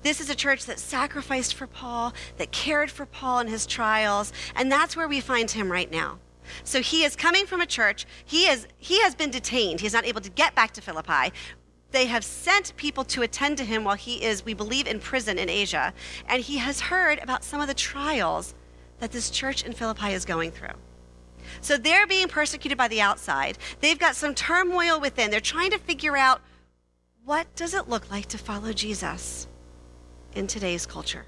This 0.02 0.20
is 0.20 0.30
a 0.30 0.34
church 0.34 0.64
that 0.66 0.78
sacrificed 0.78 1.54
for 1.54 1.66
Paul, 1.66 2.14
that 2.38 2.52
cared 2.52 2.90
for 2.90 3.04
Paul 3.04 3.40
in 3.40 3.48
his 3.48 3.66
trials, 3.66 4.32
and 4.54 4.72
that's 4.72 4.96
where 4.96 5.08
we 5.08 5.20
find 5.20 5.50
him 5.50 5.70
right 5.70 5.90
now. 5.90 6.18
So 6.64 6.80
he 6.80 7.04
is 7.04 7.16
coming 7.16 7.46
from 7.46 7.60
a 7.60 7.66
church. 7.66 8.06
He 8.24 8.46
is 8.46 8.66
he 8.78 9.00
has 9.02 9.14
been 9.14 9.30
detained. 9.30 9.80
He's 9.80 9.92
not 9.92 10.06
able 10.06 10.20
to 10.22 10.30
get 10.30 10.54
back 10.54 10.72
to 10.72 10.80
Philippi. 10.80 11.32
They 11.92 12.06
have 12.06 12.24
sent 12.24 12.74
people 12.76 13.04
to 13.04 13.22
attend 13.22 13.58
to 13.58 13.64
him 13.64 13.84
while 13.84 13.96
he 13.96 14.22
is, 14.24 14.44
we 14.44 14.54
believe, 14.54 14.86
in 14.86 15.00
prison 15.00 15.38
in 15.38 15.48
Asia. 15.48 15.92
And 16.28 16.42
he 16.42 16.58
has 16.58 16.80
heard 16.80 17.18
about 17.18 17.44
some 17.44 17.60
of 17.60 17.66
the 17.66 17.74
trials 17.74 18.54
that 19.00 19.12
this 19.12 19.30
church 19.30 19.64
in 19.64 19.72
Philippi 19.72 20.12
is 20.12 20.24
going 20.24 20.52
through. 20.52 20.68
So 21.60 21.76
they're 21.76 22.06
being 22.06 22.28
persecuted 22.28 22.78
by 22.78 22.88
the 22.88 23.00
outside. 23.00 23.58
They've 23.80 23.98
got 23.98 24.14
some 24.14 24.34
turmoil 24.34 25.00
within. 25.00 25.30
They're 25.30 25.40
trying 25.40 25.70
to 25.72 25.78
figure 25.78 26.16
out 26.16 26.40
what 27.24 27.54
does 27.56 27.74
it 27.74 27.88
look 27.88 28.10
like 28.10 28.26
to 28.26 28.38
follow 28.38 28.72
Jesus 28.72 29.46
in 30.34 30.46
today's 30.46 30.86
culture? 30.86 31.26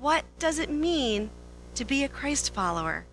What 0.00 0.24
does 0.38 0.58
it 0.58 0.70
mean 0.70 1.30
to 1.74 1.84
be 1.84 2.04
a 2.04 2.08
Christ 2.08 2.52
follower 2.52 3.06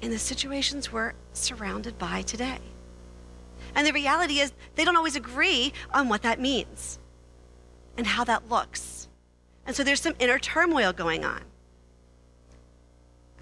in 0.00 0.10
the 0.10 0.18
situations 0.18 0.92
we're 0.92 1.12
surrounded 1.32 1.98
by 1.98 2.22
today? 2.22 2.58
And 3.74 3.86
the 3.86 3.92
reality 3.92 4.40
is, 4.40 4.52
they 4.74 4.84
don't 4.84 4.96
always 4.96 5.16
agree 5.16 5.72
on 5.92 6.08
what 6.08 6.22
that 6.22 6.40
means 6.40 6.98
and 7.96 8.06
how 8.06 8.24
that 8.24 8.48
looks. 8.50 9.01
And 9.66 9.76
so 9.76 9.84
there's 9.84 10.00
some 10.00 10.14
inner 10.18 10.38
turmoil 10.38 10.92
going 10.92 11.24
on. 11.24 11.42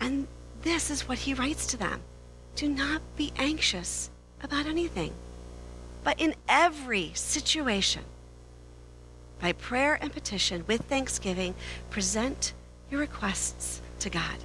And 0.00 0.26
this 0.62 0.90
is 0.90 1.08
what 1.08 1.18
he 1.18 1.34
writes 1.34 1.66
to 1.68 1.76
them 1.76 2.00
Do 2.54 2.68
not 2.68 3.02
be 3.16 3.32
anxious 3.36 4.10
about 4.42 4.66
anything, 4.66 5.12
but 6.04 6.20
in 6.20 6.34
every 6.48 7.12
situation, 7.14 8.02
by 9.40 9.52
prayer 9.52 9.98
and 10.00 10.12
petition, 10.12 10.64
with 10.66 10.82
thanksgiving, 10.82 11.54
present 11.88 12.52
your 12.90 13.00
requests 13.00 13.80
to 14.00 14.10
God. 14.10 14.36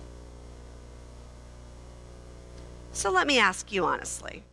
So 2.91 3.11
let 3.11 3.27
me 3.27 3.39
ask 3.39 3.71
you 3.71 3.85
honestly 3.85 4.43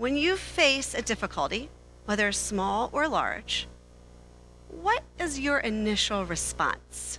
when 0.00 0.16
you 0.16 0.34
face 0.34 0.94
a 0.94 1.02
difficulty, 1.02 1.68
whether 2.06 2.32
small 2.32 2.88
or 2.90 3.06
large, 3.06 3.68
what 4.72 5.02
is 5.18 5.38
your 5.38 5.58
initial 5.58 6.24
response? 6.24 7.18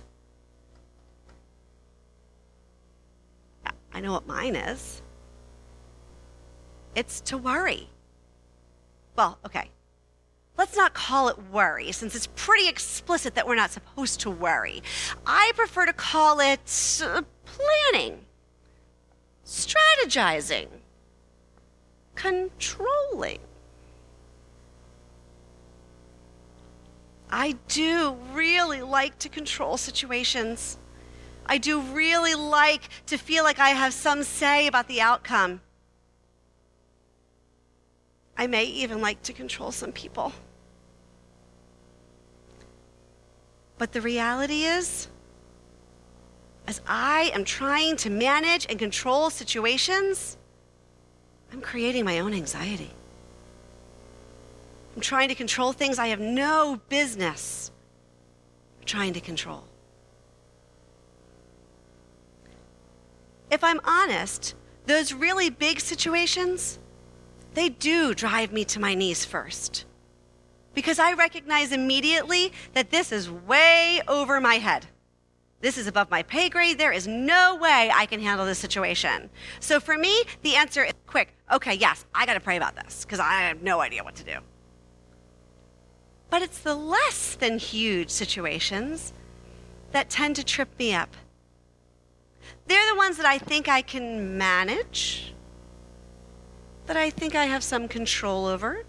I 3.94 4.00
know 4.00 4.12
what 4.12 4.26
mine 4.26 4.56
is. 4.56 5.02
It's 6.94 7.20
to 7.22 7.36
worry. 7.36 7.88
Well, 9.16 9.38
okay. 9.44 9.70
Let's 10.56 10.76
not 10.76 10.94
call 10.94 11.28
it 11.28 11.36
worry, 11.50 11.92
since 11.92 12.14
it's 12.14 12.28
pretty 12.36 12.68
explicit 12.68 13.34
that 13.34 13.46
we're 13.46 13.54
not 13.54 13.70
supposed 13.70 14.20
to 14.20 14.30
worry. 14.30 14.82
I 15.26 15.52
prefer 15.54 15.86
to 15.86 15.92
call 15.92 16.40
it 16.40 17.02
uh, 17.04 17.22
planning, 17.44 18.20
strategizing, 19.44 20.68
controlling. 22.14 23.40
I 27.34 27.52
do 27.66 28.14
really 28.34 28.82
like 28.82 29.18
to 29.20 29.30
control 29.30 29.78
situations. 29.78 30.76
I 31.46 31.56
do 31.56 31.80
really 31.80 32.34
like 32.34 32.90
to 33.06 33.16
feel 33.16 33.42
like 33.42 33.58
I 33.58 33.70
have 33.70 33.94
some 33.94 34.22
say 34.22 34.66
about 34.66 34.86
the 34.86 35.00
outcome. 35.00 35.62
I 38.36 38.46
may 38.46 38.64
even 38.64 39.00
like 39.00 39.22
to 39.22 39.32
control 39.32 39.72
some 39.72 39.92
people. 39.92 40.32
But 43.78 43.92
the 43.92 44.02
reality 44.02 44.64
is, 44.64 45.08
as 46.66 46.82
I 46.86 47.30
am 47.34 47.44
trying 47.44 47.96
to 47.96 48.10
manage 48.10 48.66
and 48.68 48.78
control 48.78 49.30
situations, 49.30 50.36
I'm 51.50 51.62
creating 51.62 52.04
my 52.04 52.20
own 52.20 52.34
anxiety. 52.34 52.90
I'm 54.94 55.00
trying 55.00 55.28
to 55.28 55.34
control 55.34 55.72
things 55.72 55.98
I 55.98 56.08
have 56.08 56.20
no 56.20 56.80
business 56.88 57.70
trying 58.84 59.12
to 59.14 59.20
control. 59.20 59.64
If 63.50 63.62
I'm 63.62 63.80
honest, 63.84 64.54
those 64.86 65.12
really 65.12 65.50
big 65.50 65.80
situations, 65.80 66.78
they 67.54 67.68
do 67.68 68.14
drive 68.14 68.52
me 68.52 68.64
to 68.66 68.80
my 68.80 68.94
knees 68.94 69.24
first. 69.24 69.84
Because 70.74 70.98
I 70.98 71.12
recognize 71.12 71.70
immediately 71.70 72.52
that 72.72 72.90
this 72.90 73.12
is 73.12 73.30
way 73.30 74.00
over 74.08 74.40
my 74.40 74.54
head. 74.54 74.86
This 75.60 75.78
is 75.78 75.86
above 75.86 76.10
my 76.10 76.22
pay 76.22 76.48
grade. 76.48 76.78
There 76.78 76.92
is 76.92 77.06
no 77.06 77.56
way 77.56 77.90
I 77.94 78.06
can 78.06 78.20
handle 78.20 78.46
this 78.46 78.58
situation. 78.58 79.30
So 79.60 79.78
for 79.78 79.96
me, 79.96 80.24
the 80.42 80.56
answer 80.56 80.82
is 80.84 80.94
quick. 81.06 81.34
Okay, 81.52 81.74
yes, 81.74 82.04
I 82.14 82.26
got 82.26 82.34
to 82.34 82.40
pray 82.40 82.56
about 82.56 82.74
this 82.74 83.04
because 83.04 83.20
I 83.20 83.42
have 83.42 83.62
no 83.62 83.80
idea 83.80 84.02
what 84.02 84.16
to 84.16 84.24
do. 84.24 84.38
But 86.32 86.40
it's 86.40 86.60
the 86.60 86.74
less 86.74 87.34
than 87.34 87.58
huge 87.58 88.08
situations 88.08 89.12
that 89.90 90.08
tend 90.08 90.34
to 90.36 90.42
trip 90.42 90.70
me 90.78 90.94
up. 90.94 91.14
They're 92.66 92.90
the 92.90 92.96
ones 92.96 93.18
that 93.18 93.26
I 93.26 93.36
think 93.36 93.68
I 93.68 93.82
can 93.82 94.38
manage, 94.38 95.34
that 96.86 96.96
I 96.96 97.10
think 97.10 97.34
I 97.34 97.44
have 97.44 97.62
some 97.62 97.86
control 97.86 98.46
over. 98.46 98.84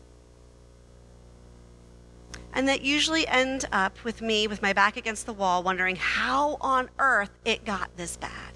and 2.53 2.67
that 2.67 2.81
usually 2.81 3.27
end 3.27 3.65
up 3.71 4.03
with 4.03 4.21
me 4.21 4.47
with 4.47 4.61
my 4.61 4.71
back 4.71 4.95
against 4.95 5.25
the 5.25 5.33
wall, 5.33 5.63
wondering 5.63 5.95
how 5.97 6.55
on 6.61 6.89
earth 6.99 7.31
it 7.43 7.65
got 7.65 7.89
this 7.97 8.15
bad. 8.15 8.53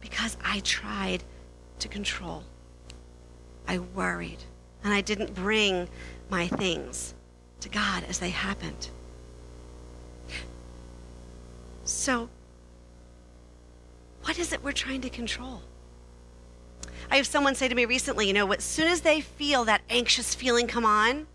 Because 0.00 0.36
I 0.44 0.60
tried 0.60 1.24
to 1.80 1.88
control. 1.88 2.44
I 3.66 3.78
worried, 3.78 4.38
and 4.84 4.92
I 4.92 5.00
didn't 5.00 5.34
bring 5.34 5.88
my 6.30 6.48
things 6.48 7.14
to 7.60 7.68
God 7.68 8.04
as 8.08 8.18
they 8.18 8.30
happened. 8.30 8.88
So, 11.84 12.28
what 14.24 14.38
is 14.38 14.52
it 14.52 14.62
we're 14.62 14.72
trying 14.72 15.00
to 15.02 15.10
control? 15.10 15.62
I 17.10 17.16
have 17.16 17.26
someone 17.26 17.54
say 17.54 17.68
to 17.68 17.74
me 17.74 17.84
recently, 17.84 18.26
you 18.26 18.32
know, 18.32 18.50
as 18.52 18.64
soon 18.64 18.88
as 18.88 19.02
they 19.02 19.20
feel 19.20 19.64
that 19.64 19.82
anxious 19.90 20.34
feeling 20.34 20.66
come 20.66 20.86
on, 20.86 21.26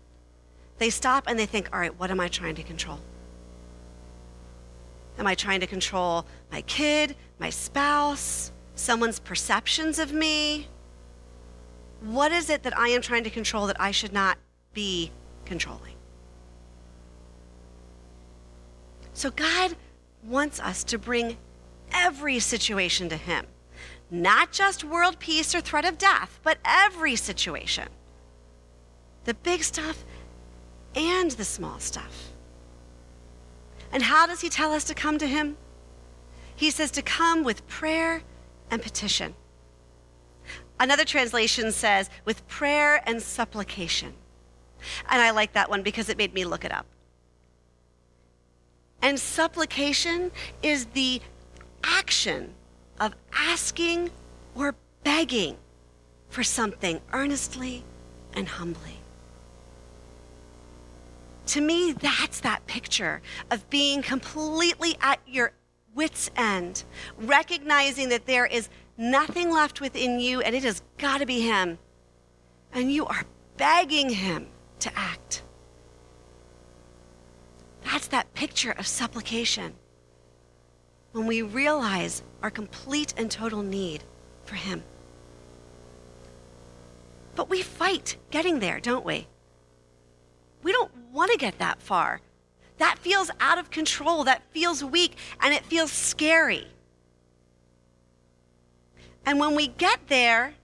they 0.78 0.90
stop 0.90 1.24
and 1.26 1.38
they 1.38 1.46
think, 1.46 1.68
all 1.72 1.78
right, 1.78 1.98
what 1.98 2.10
am 2.10 2.20
I 2.20 2.28
trying 2.28 2.54
to 2.56 2.62
control? 2.62 2.98
Am 5.18 5.26
I 5.26 5.34
trying 5.34 5.60
to 5.60 5.66
control 5.66 6.24
my 6.50 6.62
kid, 6.62 7.14
my 7.38 7.50
spouse, 7.50 8.52
someone's 8.74 9.18
perceptions 9.18 9.98
of 9.98 10.12
me? 10.12 10.68
What 12.00 12.32
is 12.32 12.48
it 12.48 12.62
that 12.62 12.78
I 12.78 12.88
am 12.88 13.02
trying 13.02 13.24
to 13.24 13.30
control 13.30 13.66
that 13.66 13.80
I 13.80 13.90
should 13.90 14.12
not 14.12 14.38
be 14.72 15.10
controlling? 15.44 15.94
So 19.12 19.30
God 19.30 19.74
wants 20.22 20.60
us 20.60 20.84
to 20.84 20.98
bring 20.98 21.36
every 21.92 22.38
situation 22.38 23.08
to 23.08 23.16
Him. 23.16 23.46
Not 24.10 24.52
just 24.52 24.84
world 24.84 25.18
peace 25.18 25.54
or 25.54 25.60
threat 25.60 25.84
of 25.84 25.98
death, 25.98 26.38
but 26.42 26.58
every 26.64 27.16
situation. 27.16 27.88
The 29.24 29.34
big 29.34 29.64
stuff 29.64 30.04
and 30.94 31.32
the 31.32 31.44
small 31.44 31.78
stuff. 31.80 32.32
And 33.92 34.04
how 34.04 34.26
does 34.26 34.40
He 34.40 34.48
tell 34.48 34.72
us 34.72 34.84
to 34.84 34.94
come 34.94 35.18
to 35.18 35.26
Him? 35.26 35.56
He 36.54 36.70
says 36.70 36.90
to 36.92 37.02
come 37.02 37.42
with 37.42 37.66
prayer 37.66 38.22
and 38.70 38.80
petition. 38.80 39.34
Another 40.80 41.04
translation 41.04 41.72
says 41.72 42.08
with 42.24 42.46
prayer 42.46 43.02
and 43.06 43.20
supplication. 43.20 44.14
And 45.08 45.20
I 45.20 45.30
like 45.30 45.52
that 45.54 45.70
one 45.70 45.82
because 45.82 46.08
it 46.08 46.16
made 46.16 46.32
me 46.32 46.44
look 46.44 46.64
it 46.64 46.72
up. 46.72 46.86
And 49.02 49.18
supplication 49.18 50.30
is 50.62 50.86
the 50.86 51.20
action 51.82 52.54
of 53.00 53.14
asking 53.32 54.10
or 54.54 54.74
begging 55.04 55.56
for 56.28 56.42
something 56.42 57.00
earnestly 57.12 57.84
and 58.34 58.48
humbly. 58.48 58.98
To 61.46 61.60
me, 61.60 61.92
that's 61.92 62.40
that 62.40 62.66
picture 62.66 63.22
of 63.50 63.68
being 63.70 64.02
completely 64.02 64.96
at 65.00 65.20
your 65.26 65.52
wits' 65.94 66.30
end, 66.36 66.84
recognizing 67.16 68.10
that 68.10 68.26
there 68.26 68.44
is 68.44 68.68
nothing 68.98 69.50
left 69.50 69.80
within 69.80 70.20
you 70.20 70.40
and 70.42 70.54
it 70.54 70.64
has 70.64 70.82
got 70.98 71.18
to 71.18 71.26
be 71.26 71.40
Him. 71.40 71.78
And 72.72 72.92
you 72.92 73.06
are 73.06 73.24
begging 73.56 74.10
Him 74.10 74.48
to 74.80 74.90
act. 74.94 75.42
That's 77.84 78.08
that 78.08 78.34
picture 78.34 78.72
of 78.72 78.86
supplication. 78.86 79.72
When 81.12 81.26
we 81.26 81.40
realize 81.40 82.22
our 82.42 82.50
complete 82.50 83.14
and 83.16 83.30
total 83.30 83.62
need 83.62 84.04
for 84.44 84.56
Him. 84.56 84.82
But 87.34 87.48
we 87.48 87.62
fight 87.62 88.16
getting 88.30 88.58
there, 88.58 88.80
don't 88.80 89.06
we? 89.06 89.28
We 90.62 90.72
don't 90.72 90.90
want 91.12 91.30
to 91.30 91.38
get 91.38 91.58
that 91.58 91.80
far. 91.80 92.20
That 92.78 92.98
feels 92.98 93.30
out 93.40 93.58
of 93.58 93.70
control, 93.70 94.24
that 94.24 94.42
feels 94.50 94.84
weak, 94.84 95.16
and 95.40 95.54
it 95.54 95.64
feels 95.64 95.90
scary. 95.90 96.66
And 99.28 99.38
when 99.38 99.54
we 99.54 99.66
get 99.66 100.00
there, 100.08 100.54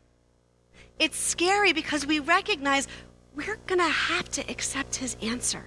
it's 0.98 1.18
scary 1.18 1.74
because 1.74 2.06
we 2.06 2.18
recognize 2.18 2.88
we're 3.36 3.58
going 3.66 3.78
to 3.78 3.90
have 3.90 4.30
to 4.30 4.50
accept 4.50 4.96
his 4.96 5.18
answer. 5.20 5.66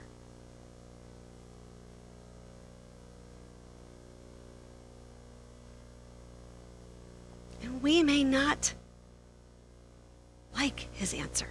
And 7.61 7.83
we 7.83 8.01
may 8.01 8.23
not 8.23 8.73
like 10.55 10.89
his 10.93 11.13
answer. 11.13 11.49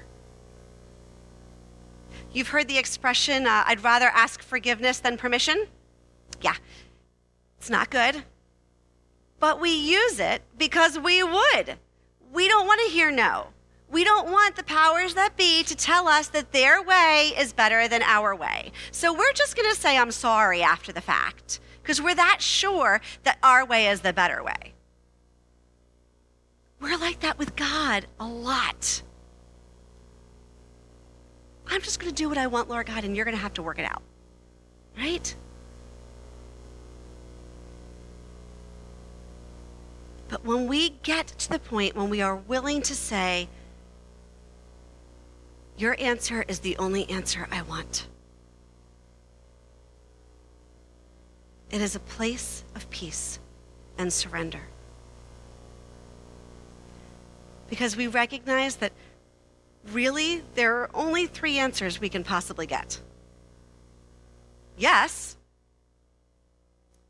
You've 2.33 2.49
heard 2.49 2.66
the 2.66 2.77
expression, 2.79 3.47
uh, 3.47 3.62
I'd 3.66 3.85
rather 3.85 4.09
ask 4.09 4.42
forgiveness 4.42 4.99
than 4.99 5.16
permission? 5.16 5.68
Yeah, 6.40 6.57
it's 7.57 7.70
not 7.70 7.88
good. 7.90 8.25
But 9.38 9.61
we 9.61 9.70
use 9.70 10.18
it 10.18 10.42
because 10.57 10.99
we 10.99 11.22
would. 11.22 11.77
We 12.33 12.49
don't 12.49 12.66
want 12.66 12.81
to 12.87 12.92
hear 12.92 13.11
no. 13.11 13.49
We 13.90 14.03
don't 14.03 14.31
want 14.31 14.57
the 14.57 14.64
powers 14.64 15.14
that 15.14 15.37
be 15.37 15.62
to 15.62 15.75
tell 15.77 16.09
us 16.09 16.29
that 16.29 16.53
their 16.53 16.83
way 16.83 17.33
is 17.38 17.53
better 17.53 17.87
than 17.87 18.03
our 18.03 18.35
way. 18.35 18.72
So 18.90 19.12
we're 19.12 19.33
just 19.33 19.57
going 19.57 19.70
to 19.72 19.81
say, 19.81 19.96
I'm 19.96 20.11
sorry 20.11 20.62
after 20.62 20.92
the 20.92 21.01
fact, 21.01 21.61
because 21.83 22.03
we're 22.03 22.16
that 22.16 22.38
sure 22.40 23.01
that 23.22 23.38
our 23.42 23.64
way 23.64 23.87
is 23.87 24.01
the 24.01 24.12
better 24.12 24.42
way. 24.42 24.75
We're 26.81 26.99
like 26.99 27.20
that 27.20 27.38
with 27.38 27.55
God 27.57 28.07
a 28.18 28.27
lot. 28.27 29.03
I'm 31.68 31.81
just 31.83 32.01
going 32.01 32.12
to 32.12 32.14
do 32.14 32.29
what 32.29 32.38
I 32.38 32.49
want, 32.49 32.68
Lord 32.68 32.87
God, 32.87 33.05
and 33.05 33.16
you're 33.16 33.25
going 33.25 33.37
to 33.37 33.42
have 33.42 33.55
to 33.55 33.62
work 33.62 33.79
it 33.79 33.90
out. 33.90 34.03
Right? 34.96 35.35
But 40.37 40.44
when 40.44 40.66
we 40.66 40.90
get 41.03 41.29
to 41.29 41.49
the 41.49 41.59
point 41.59 41.96
when 41.96 42.11
we 42.11 42.20
are 42.20 42.37
willing 42.37 42.83
to 42.83 42.94
say, 42.94 43.49
Your 45.79 45.96
answer 45.99 46.44
is 46.46 46.59
the 46.59 46.77
only 46.77 47.09
answer 47.09 47.49
I 47.51 47.62
want, 47.62 48.07
it 51.70 51.81
is 51.81 51.96
a 51.96 52.01
place 52.01 52.64
of 52.75 52.90
peace 52.90 53.38
and 53.96 54.12
surrender. 54.12 54.61
Because 57.70 57.96
we 57.96 58.07
recognize 58.07 58.77
that 58.77 58.92
really 59.90 60.42
there 60.55 60.83
are 60.83 60.90
only 60.92 61.25
three 61.25 61.57
answers 61.57 61.99
we 61.99 62.11
can 62.11 62.25
possibly 62.25 62.66
get. 62.66 63.01
Yes, 64.77 65.38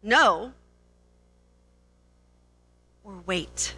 no, 0.00 0.52
or 3.06 3.22
wait. 3.24 3.74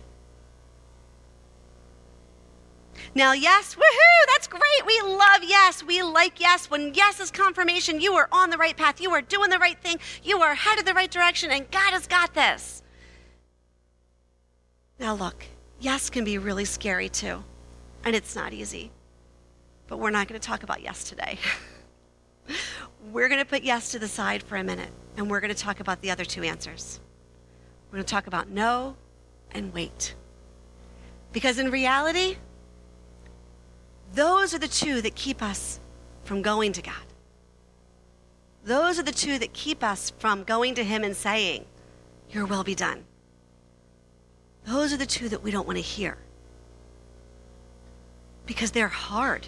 Now, 3.15 3.33
yes, 3.33 3.75
woohoo, 3.75 4.27
that's 4.27 4.49
great. 4.49 4.87
We 4.87 5.01
love 5.03 5.43
yes. 5.45 5.85
We 5.85 6.03
like 6.03 6.41
yes. 6.41 6.71
When 6.71 6.95
yes 6.95 7.21
is 7.21 7.31
confirmation, 7.31 8.01
you 8.01 8.15
are 8.15 8.29
on 8.33 8.51
the 8.51 8.57
right 8.57 8.77
path. 8.77 9.01
You 9.01 9.13
are 9.13 9.23
doing 9.23 9.51
the 9.51 9.59
right 9.59 9.79
thing. 9.81 9.99
You 10.23 10.41
are 10.43 10.55
headed 10.55 10.87
the 10.87 10.95
right 10.95 11.11
direction, 11.11 11.51
and 11.51 11.71
God 11.71 11.93
has 11.93 12.07
got 12.07 12.35
this. 12.35 12.83
Now, 14.99 15.15
look, 15.15 15.45
yes 15.79 16.11
can 16.11 16.25
be 16.25 16.39
really 16.39 16.65
scary 16.65 17.09
too, 17.09 17.45
and 18.05 18.17
it's 18.17 18.35
not 18.35 18.53
easy. 18.53 18.91
But 19.87 19.99
we're 19.99 20.11
not 20.11 20.27
going 20.27 20.41
to 20.41 20.47
talk 20.47 20.65
about 20.65 20.83
yes 20.83 21.05
today. 21.05 21.39
we're 23.13 23.29
going 23.29 23.41
to 23.41 23.47
put 23.47 23.63
yes 23.63 23.93
to 23.93 23.99
the 23.99 24.09
side 24.09 24.43
for 24.43 24.57
a 24.57 24.65
minute, 24.65 24.91
and 25.17 25.31
we're 25.31 25.41
going 25.41 25.55
to 25.55 25.61
talk 25.61 25.81
about 25.81 26.01
the 26.03 26.11
other 26.11 26.25
two 26.25 26.43
answers. 26.43 27.01
We're 27.91 27.99
going 27.99 28.05
to 28.05 28.11
talk 28.11 28.27
about 28.27 28.49
no 28.49 28.97
and 29.53 29.73
wait. 29.73 30.15
Because 31.33 31.59
in 31.59 31.71
reality, 31.71 32.37
those 34.15 34.55
are 34.55 34.59
the 34.59 34.69
two 34.69 35.01
that 35.03 35.15
keep 35.15 35.43
us 35.43 35.81
from 36.25 36.43
going 36.43 36.73
to 36.73 36.83
God. 36.83 36.95
Those 38.65 38.99
are 38.99 39.03
the 39.03 39.13
two 39.13 39.39
that 39.39 39.53
keep 39.53 39.83
us 39.83 40.11
from 40.19 40.45
going 40.45 40.75
to 40.75 40.85
Him 40.85 41.05
and 41.05 41.17
saying, 41.17 41.65
Your 42.31 42.45
will 42.47 42.65
be 42.65 42.75
done. 42.75 43.05
Those 44.67 44.93
are 44.93 44.99
the 44.99 45.07
two 45.07 45.29
that 45.31 45.43
we 45.43 45.51
don't 45.51 45.67
want 45.67 45.79
to 45.79 45.83
hear 45.83 46.19
because 48.45 48.71
they're 48.71 48.89
hard. 48.89 49.47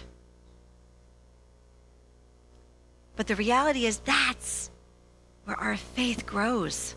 But 3.15 3.27
the 3.27 3.35
reality 3.35 3.85
is 3.85 3.99
that's 3.99 4.71
where 5.45 5.57
our 5.57 5.75
faith 5.75 6.25
grows. 6.25 6.95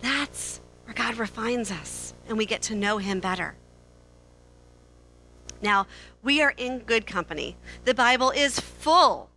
That's 0.00 0.60
where 0.84 0.94
God 0.94 1.16
refines 1.16 1.70
us 1.70 2.14
and 2.28 2.38
we 2.38 2.46
get 2.46 2.62
to 2.62 2.74
know 2.74 2.98
Him 2.98 3.20
better. 3.20 3.56
Now, 5.62 5.86
we 6.22 6.42
are 6.42 6.54
in 6.56 6.80
good 6.80 7.06
company. 7.06 7.56
The 7.84 7.94
Bible 7.94 8.30
is 8.30 8.60
full 8.60 9.30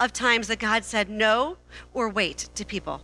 of 0.00 0.12
times 0.12 0.48
that 0.48 0.58
God 0.58 0.84
said 0.84 1.08
no 1.08 1.58
or 1.92 2.08
wait 2.08 2.48
to 2.54 2.64
people. 2.64 3.02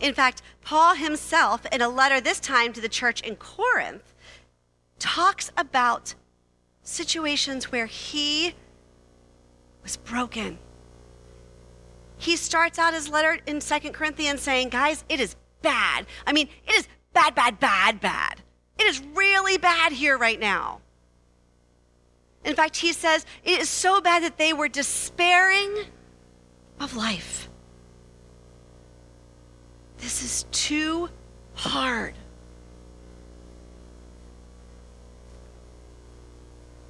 In 0.00 0.14
fact, 0.14 0.42
Paul 0.62 0.94
himself, 0.94 1.66
in 1.72 1.80
a 1.80 1.88
letter 1.88 2.20
this 2.20 2.40
time 2.40 2.72
to 2.74 2.80
the 2.80 2.88
church 2.88 3.20
in 3.22 3.36
Corinth, 3.36 4.14
talks 4.98 5.50
about 5.56 6.14
situations 6.82 7.72
where 7.72 7.86
he 7.86 8.54
was 9.82 9.96
broken. 9.96 10.58
He 12.18 12.36
starts 12.36 12.78
out 12.78 12.94
his 12.94 13.08
letter 13.08 13.38
in 13.46 13.60
Second 13.60 13.92
Corinthians 13.92 14.40
saying, 14.40 14.70
Guys, 14.70 15.04
it 15.08 15.20
is 15.20 15.36
bad. 15.62 16.06
I 16.26 16.32
mean, 16.32 16.48
it 16.66 16.74
is 16.74 16.88
bad, 17.16 17.34
bad, 17.34 17.58
bad, 17.58 18.00
bad. 18.00 18.42
It 18.78 18.84
is 18.84 19.02
really 19.14 19.56
bad 19.56 19.92
here 19.92 20.18
right 20.18 20.38
now. 20.38 20.80
In 22.44 22.54
fact, 22.54 22.76
he 22.76 22.92
says 22.92 23.24
it 23.42 23.58
is 23.58 23.70
so 23.70 24.02
bad 24.02 24.22
that 24.22 24.36
they 24.36 24.52
were 24.52 24.68
despairing 24.68 25.84
of 26.78 26.94
life. 26.94 27.48
This 29.96 30.22
is 30.22 30.44
too 30.52 31.08
hard. 31.54 32.12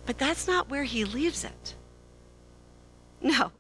But 0.07 0.19
that's 0.19 0.49
not 0.49 0.69
where 0.69 0.85
he 0.85 1.05
leaves 1.05 1.45
it. 1.45 1.75
No. 3.23 3.53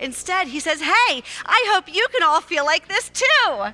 Instead, 0.00 0.48
he 0.48 0.58
says, 0.58 0.80
Hey, 0.80 1.22
I 1.46 1.64
hope 1.72 1.92
you 1.92 2.08
can 2.10 2.24
all 2.24 2.40
feel 2.40 2.64
like 2.64 2.88
this 2.88 3.08
too. 3.08 3.72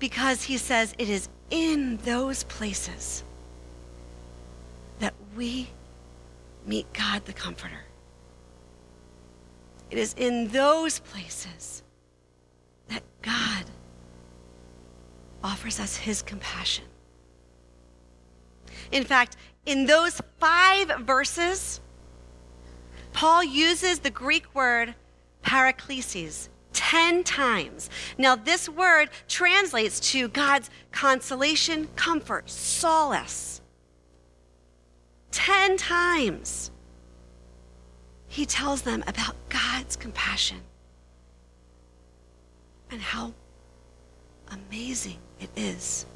Because 0.00 0.42
he 0.42 0.56
says 0.56 0.94
it 0.98 1.08
is 1.08 1.28
in 1.50 1.98
those 1.98 2.42
places 2.44 3.22
that 4.98 5.14
we 5.36 5.68
meet 6.66 6.92
God 6.92 7.24
the 7.26 7.32
Comforter. 7.32 7.84
It 9.90 9.98
is 9.98 10.14
in 10.14 10.48
those 10.48 10.98
places 11.00 11.82
that 12.88 13.02
God 13.22 13.64
offers 15.42 15.78
us 15.78 15.96
his 15.96 16.22
compassion. 16.22 16.84
In 18.92 19.04
fact, 19.04 19.36
in 19.66 19.86
those 19.86 20.20
five 20.38 20.90
verses, 21.00 21.80
Paul 23.12 23.44
uses 23.44 23.98
the 24.00 24.10
Greek 24.10 24.54
word 24.54 24.94
paraklesis 25.44 26.48
10 26.72 27.24
times. 27.24 27.90
Now, 28.18 28.36
this 28.36 28.68
word 28.68 29.10
translates 29.28 30.00
to 30.12 30.28
God's 30.28 30.70
consolation, 30.92 31.88
comfort, 31.96 32.48
solace. 32.50 33.60
10 35.32 35.76
times 35.76 36.70
he 38.26 38.46
tells 38.46 38.82
them 38.82 39.02
about 39.06 39.34
God's 39.48 39.96
compassion 39.96 40.60
and 42.90 43.00
how 43.00 43.34
amazing 44.50 45.18
it 45.40 45.50
is. 45.56 46.06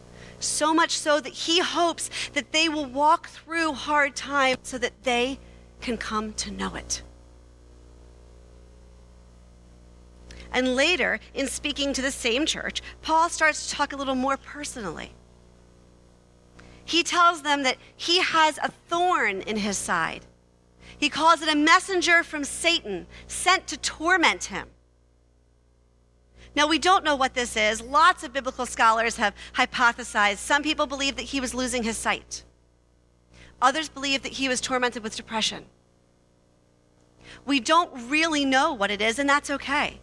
So 0.41 0.75
much 0.75 0.99
so 0.99 1.21
that 1.21 1.33
he 1.33 1.61
hopes 1.61 2.11
that 2.35 2.53
they 2.53 2.69
will 2.69 2.87
walk 2.87 3.29
through 3.29 3.73
hard 3.73 4.15
times 4.15 4.59
so 4.63 4.79
that 4.79 5.03
they 5.03 5.39
can 5.81 5.97
come 5.97 6.33
to 6.35 6.51
know 6.51 6.75
it. 6.75 7.03
And 10.55 10.77
later, 10.77 11.19
in 11.35 11.49
speaking 11.49 11.93
to 11.93 12.01
the 12.01 12.13
same 12.13 12.47
church, 12.47 12.81
Paul 13.03 13.29
starts 13.29 13.67
to 13.67 13.75
talk 13.75 13.93
a 13.93 13.97
little 13.97 14.15
more 14.15 14.37
personally. 14.37 15.13
He 16.85 17.03
tells 17.03 17.43
them 17.43 17.65
that 17.65 17.77
he 17.97 18.21
has 18.23 18.59
a 18.59 18.71
thorn 18.89 19.41
in 19.43 19.57
his 19.57 19.77
side. 19.77 20.25
He 20.97 21.09
calls 21.09 21.43
it 21.43 21.53
a 21.53 21.57
messenger 21.57 22.23
from 22.23 22.45
Satan 22.45 23.09
sent 23.27 23.67
to 23.67 23.77
torment 23.77 24.45
him. 24.45 24.69
Now, 26.55 26.69
we 26.69 26.79
don't 26.79 27.05
know 27.05 27.17
what 27.17 27.35
this 27.35 27.57
is. 27.57 27.83
Lots 27.83 28.23
of 28.23 28.33
biblical 28.33 28.65
scholars 28.65 29.17
have 29.17 29.35
hypothesized. 29.55 30.37
Some 30.37 30.63
people 30.63 30.87
believe 30.87 31.17
that 31.17 31.23
he 31.23 31.41
was 31.41 31.53
losing 31.53 31.83
his 31.83 31.97
sight, 31.97 32.45
others 33.61 33.89
believe 33.89 34.23
that 34.23 34.35
he 34.35 34.49
was 34.49 34.61
tormented 34.61 35.03
with 35.03 35.17
depression. 35.17 35.65
We 37.45 37.59
don't 37.59 38.09
really 38.09 38.45
know 38.45 38.73
what 38.73 38.93
it 38.93 39.03
is, 39.03 39.19
and 39.19 39.29
that's 39.29 39.51
okay. 39.51 40.01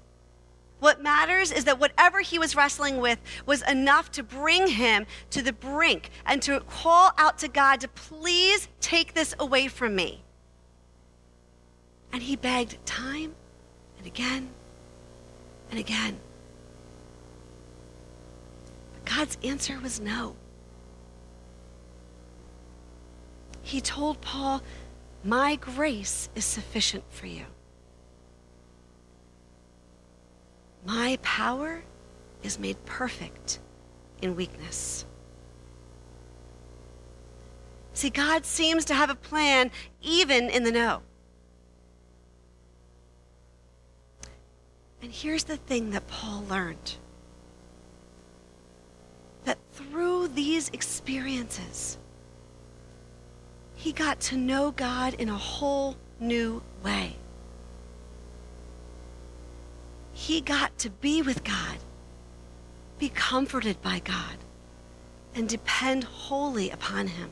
What 0.82 1.04
matters 1.04 1.52
is 1.52 1.65
that 1.65 1.80
whatever 1.80 2.22
he 2.22 2.39
was 2.39 2.56
wrestling 2.56 2.98
with 2.98 3.20
was 3.46 3.62
enough 3.70 4.12
to 4.13 4.24
bring 4.24 4.65
him 4.65 5.06
to 5.30 5.44
the 5.44 5.54
brink 5.54 6.10
and 6.26 6.41
to 6.41 6.60
call 6.62 7.12
out 7.20 7.38
to 7.38 7.48
God 7.48 7.82
to 7.82 7.88
please 7.88 8.67
take 8.80 9.13
this 9.13 9.36
away 9.39 9.67
from 9.67 9.96
me. 9.96 10.24
And 12.12 12.24
he 12.24 12.36
begged 12.36 12.84
time 12.84 13.36
and 14.00 14.08
again 14.08 14.50
and 15.70 15.80
again. 15.80 16.20
But 18.94 19.06
God's 19.06 19.38
answer 19.44 19.80
was 19.80 20.00
no. 20.00 20.36
He 23.62 23.82
told 23.82 24.20
Paul, 24.20 24.63
My 25.24 25.58
grace 25.58 26.28
is 26.34 26.44
sufficient 26.44 27.04
for 27.12 27.28
you. 27.28 27.46
My 30.86 31.20
power 31.22 31.84
is 32.44 32.58
made 32.58 32.84
perfect 32.86 33.60
in 34.22 34.36
weakness. 34.36 35.06
See, 37.94 38.10
God 38.10 38.46
seems 38.46 38.86
to 38.86 38.96
have 38.96 39.10
a 39.10 39.15
plan 39.15 39.70
even 40.02 40.50
in 40.50 40.63
the 40.63 40.72
no. 40.72 41.02
And 45.02 45.12
here's 45.12 45.44
the 45.44 45.58
thing 45.58 45.91
that 45.91 46.08
Paul 46.08 46.44
learned 46.50 46.96
that 49.44 49.58
through 49.74 50.30
these 50.30 50.70
experiences, 50.70 51.98
he 53.76 53.91
got 53.91 54.20
to 54.22 54.38
know 54.38 54.72
God 54.72 55.15
in 55.15 55.28
a 55.30 55.38
whole 55.38 55.96
new 56.20 56.62
way 56.84 57.15
he 60.22 60.40
got 60.40 60.78
to 60.78 60.92
be 60.92 61.24
with 61.24 61.44
God, 61.44 61.78
be 63.00 63.10
comforted 63.10 63.82
by 63.82 63.98
God, 63.98 64.38
and 65.34 65.50
depend 65.50 66.04
wholly 66.04 66.70
upon 66.70 67.08
Him. 67.08 67.32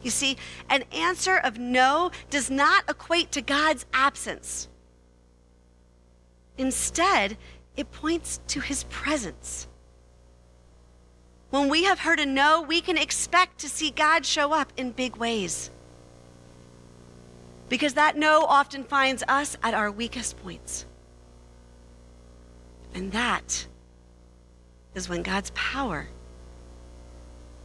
You 0.00 0.10
see, 0.10 0.36
an 0.70 0.84
answer 0.92 1.36
of 1.36 1.58
no 1.58 2.12
does 2.30 2.52
not 2.52 2.88
equate 2.88 3.32
to 3.32 3.42
God's 3.42 3.84
absence. 3.92 4.68
Instead, 6.56 7.36
it 7.76 7.90
points 7.90 8.38
to 8.46 8.60
His 8.60 8.84
presence. 8.84 9.66
When 11.50 11.68
we 11.68 11.82
have 11.82 11.98
heard 11.98 12.20
a 12.20 12.26
no, 12.26 12.62
we 12.62 12.80
can 12.80 12.96
expect 12.96 13.58
to 13.58 13.68
see 13.68 13.90
God 13.90 14.24
show 14.24 14.52
up 14.52 14.72
in 14.76 14.92
big 14.92 15.16
ways. 15.16 15.68
Because 17.68 17.94
that 17.94 18.16
no 18.16 18.44
often 18.44 18.84
finds 18.84 19.24
us 19.26 19.56
at 19.64 19.74
our 19.74 19.90
weakest 19.90 20.40
points. 20.40 20.86
And 22.94 23.12
that 23.12 23.66
is 24.94 25.08
when 25.08 25.22
God's 25.22 25.50
power 25.54 26.08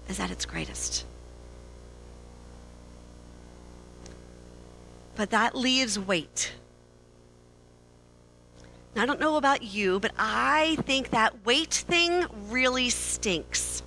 is 0.08 0.20
at 0.20 0.32
its 0.32 0.46
greatest. 0.46 1.06
But 5.16 5.32
that 5.32 5.56
leaves 5.56 6.00
wait. 6.00 6.54
Now, 8.96 9.04
I 9.04 9.06
don't 9.06 9.20
know 9.20 9.36
about 9.36 9.62
you, 9.64 10.00
but 10.00 10.12
I 10.18 10.78
think 10.82 11.10
that 11.10 11.46
wait 11.46 11.74
thing 11.74 12.26
really 12.50 12.90
stinks. 12.90 13.84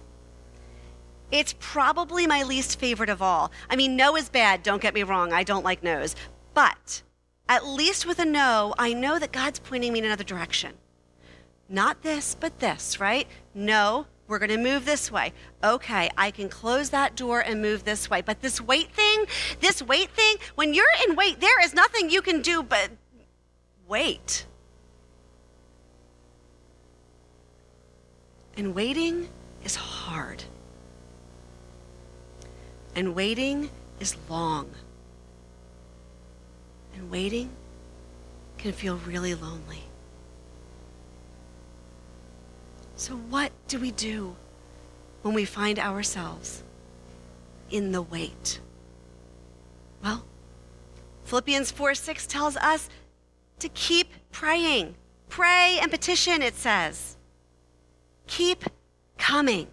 It's 1.31 1.55
probably 1.59 2.27
my 2.27 2.43
least 2.43 2.79
favorite 2.79 3.09
of 3.09 3.23
all. 3.23 3.53
I 3.69 3.77
mean, 3.77 3.97
no 3.97 4.17
is 4.17 4.29
bad, 4.29 4.63
don't 4.63 4.83
get 4.83 4.95
me 4.95 5.05
wrong. 5.05 5.33
I 5.33 5.45
don't 5.45 5.65
like 5.65 5.83
no's. 5.83 6.17
But 6.55 7.03
at 7.49 7.67
least 7.67 8.07
with 8.07 8.19
a 8.19 8.25
no, 8.25 8.75
I 8.79 8.93
know 8.93 9.19
that 9.19 9.33
God's 9.33 9.61
pointing 9.61 9.93
me 9.93 10.01
in 10.01 10.05
another 10.05 10.25
direction. 10.25 10.75
Not 11.73 12.03
this, 12.03 12.35
but 12.35 12.59
this, 12.59 12.99
right? 12.99 13.29
No, 13.55 14.07
we're 14.27 14.41
going 14.41 14.51
to 14.51 14.59
move 14.59 14.85
this 14.85 15.11
way. 15.11 15.33
Okay, 15.63 16.11
I 16.19 16.33
can 16.33 16.49
close 16.49 16.91
that 16.91 17.15
door 17.15 17.39
and 17.41 17.63
move 17.63 17.85
this 17.85 18.11
way. 18.11 18.23
But 18.23 18.43
this 18.43 18.61
wait 18.61 18.91
thing, 18.91 19.27
this 19.61 19.81
wait 19.81 20.11
thing, 20.11 20.37
when 20.57 20.75
you're 20.75 20.85
in 21.07 21.15
wait, 21.15 21.41
there 21.41 21.63
is 21.63 21.73
nothing 21.73 22.11
you 22.11 22.23
can 22.23 22.43
do 22.43 22.65
but 22.65 22.91
wait. 23.87 24.47
And 28.57 28.75
waiting 28.75 29.29
is 29.65 29.77
hard. 29.77 30.43
And 32.97 33.15
waiting 33.15 33.71
is 34.01 34.17
long. 34.29 34.71
And 36.97 37.11
waiting 37.13 37.51
can 38.59 38.73
feel 38.73 38.97
really 39.07 39.37
lonely. 39.37 39.85
So, 43.01 43.15
what 43.15 43.51
do 43.67 43.79
we 43.79 43.93
do 43.93 44.37
when 45.23 45.33
we 45.33 45.47
find 45.47 45.79
ourselves 45.79 46.63
in 47.71 47.93
the 47.93 48.03
wait? 48.03 48.61
Well, 50.05 50.27
Philippians 51.25 51.71
4 51.71 51.95
6 51.95 52.27
tells 52.27 52.59
us 52.59 52.91
to 53.61 53.71
keep 53.71 54.09
praying. 54.33 54.97
Pray 55.31 55.79
and 55.81 55.91
petition, 55.91 56.43
it 56.43 56.57
says. 56.57 57.17
keep 58.27 58.65
coming. 59.17 59.69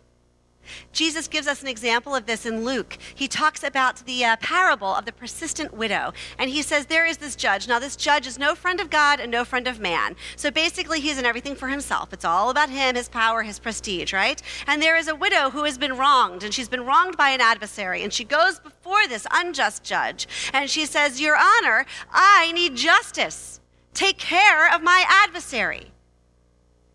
Jesus 0.91 1.27
gives 1.27 1.47
us 1.47 1.61
an 1.61 1.67
example 1.67 2.15
of 2.15 2.25
this 2.25 2.45
in 2.45 2.63
Luke. 2.63 2.97
He 3.13 3.27
talks 3.27 3.63
about 3.63 4.05
the 4.05 4.23
uh, 4.23 4.35
parable 4.37 4.93
of 4.93 5.05
the 5.05 5.11
persistent 5.11 5.73
widow. 5.73 6.13
And 6.37 6.49
he 6.49 6.61
says, 6.61 6.85
There 6.85 7.05
is 7.05 7.17
this 7.17 7.35
judge. 7.35 7.67
Now, 7.67 7.79
this 7.79 7.95
judge 7.95 8.27
is 8.27 8.39
no 8.39 8.55
friend 8.55 8.79
of 8.79 8.89
God 8.89 9.19
and 9.19 9.31
no 9.31 9.45
friend 9.45 9.67
of 9.67 9.79
man. 9.79 10.15
So 10.35 10.51
basically, 10.51 10.99
he's 10.99 11.17
in 11.17 11.25
everything 11.25 11.55
for 11.55 11.67
himself. 11.67 12.13
It's 12.13 12.25
all 12.25 12.49
about 12.49 12.69
him, 12.69 12.95
his 12.95 13.09
power, 13.09 13.43
his 13.43 13.59
prestige, 13.59 14.13
right? 14.13 14.41
And 14.67 14.81
there 14.81 14.97
is 14.97 15.07
a 15.07 15.15
widow 15.15 15.49
who 15.49 15.63
has 15.63 15.77
been 15.77 15.97
wronged, 15.97 16.43
and 16.43 16.53
she's 16.53 16.69
been 16.69 16.85
wronged 16.85 17.17
by 17.17 17.29
an 17.29 17.41
adversary. 17.41 18.03
And 18.03 18.13
she 18.13 18.23
goes 18.23 18.59
before 18.59 19.07
this 19.07 19.27
unjust 19.31 19.83
judge, 19.83 20.27
and 20.53 20.69
she 20.69 20.85
says, 20.85 21.21
Your 21.21 21.37
Honor, 21.37 21.85
I 22.11 22.51
need 22.51 22.75
justice. 22.75 23.59
Take 23.93 24.17
care 24.17 24.73
of 24.73 24.83
my 24.83 25.03
adversary. 25.07 25.91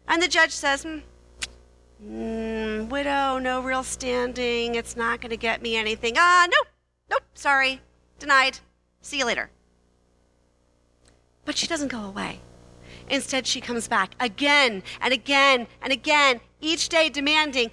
And 0.06 0.22
the 0.22 0.28
judge 0.28 0.52
says, 0.52 0.82
hmm, 0.82 0.98
Mm, 2.04 2.88
widow, 2.88 3.38
no 3.38 3.60
real 3.60 3.84
standing. 3.84 4.74
It's 4.74 4.96
not 4.96 5.20
going 5.20 5.30
to 5.30 5.36
get 5.36 5.62
me 5.62 5.76
anything. 5.76 6.14
Ah, 6.16 6.48
nope, 6.50 6.66
nope, 7.10 7.22
sorry. 7.34 7.80
Denied. 8.18 8.58
See 9.00 9.18
you 9.18 9.26
later. 9.26 9.50
But 11.44 11.56
she 11.56 11.66
doesn't 11.66 11.88
go 11.88 12.04
away. 12.04 12.40
Instead, 13.08 13.46
she 13.46 13.60
comes 13.60 13.88
back 13.88 14.14
again 14.18 14.82
and 15.00 15.12
again 15.12 15.66
and 15.80 15.92
again, 15.92 16.40
each 16.60 16.88
day 16.88 17.08
demanding, 17.08 17.70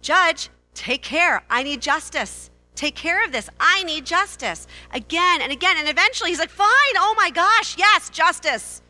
Judge, 0.00 0.48
take 0.74 1.02
care. 1.02 1.42
I 1.50 1.62
need 1.62 1.82
justice. 1.82 2.50
Take 2.74 2.94
care 2.94 3.24
of 3.24 3.32
this. 3.32 3.50
I 3.60 3.82
need 3.84 4.06
justice. 4.06 4.66
Again 4.92 5.42
and 5.42 5.52
again. 5.52 5.76
And 5.78 5.88
eventually 5.88 6.30
he's 6.30 6.38
like, 6.38 6.50
Fine. 6.50 6.68
Oh 6.96 7.14
my 7.16 7.30
gosh. 7.30 7.76
Yes, 7.76 8.10
justice. 8.10 8.80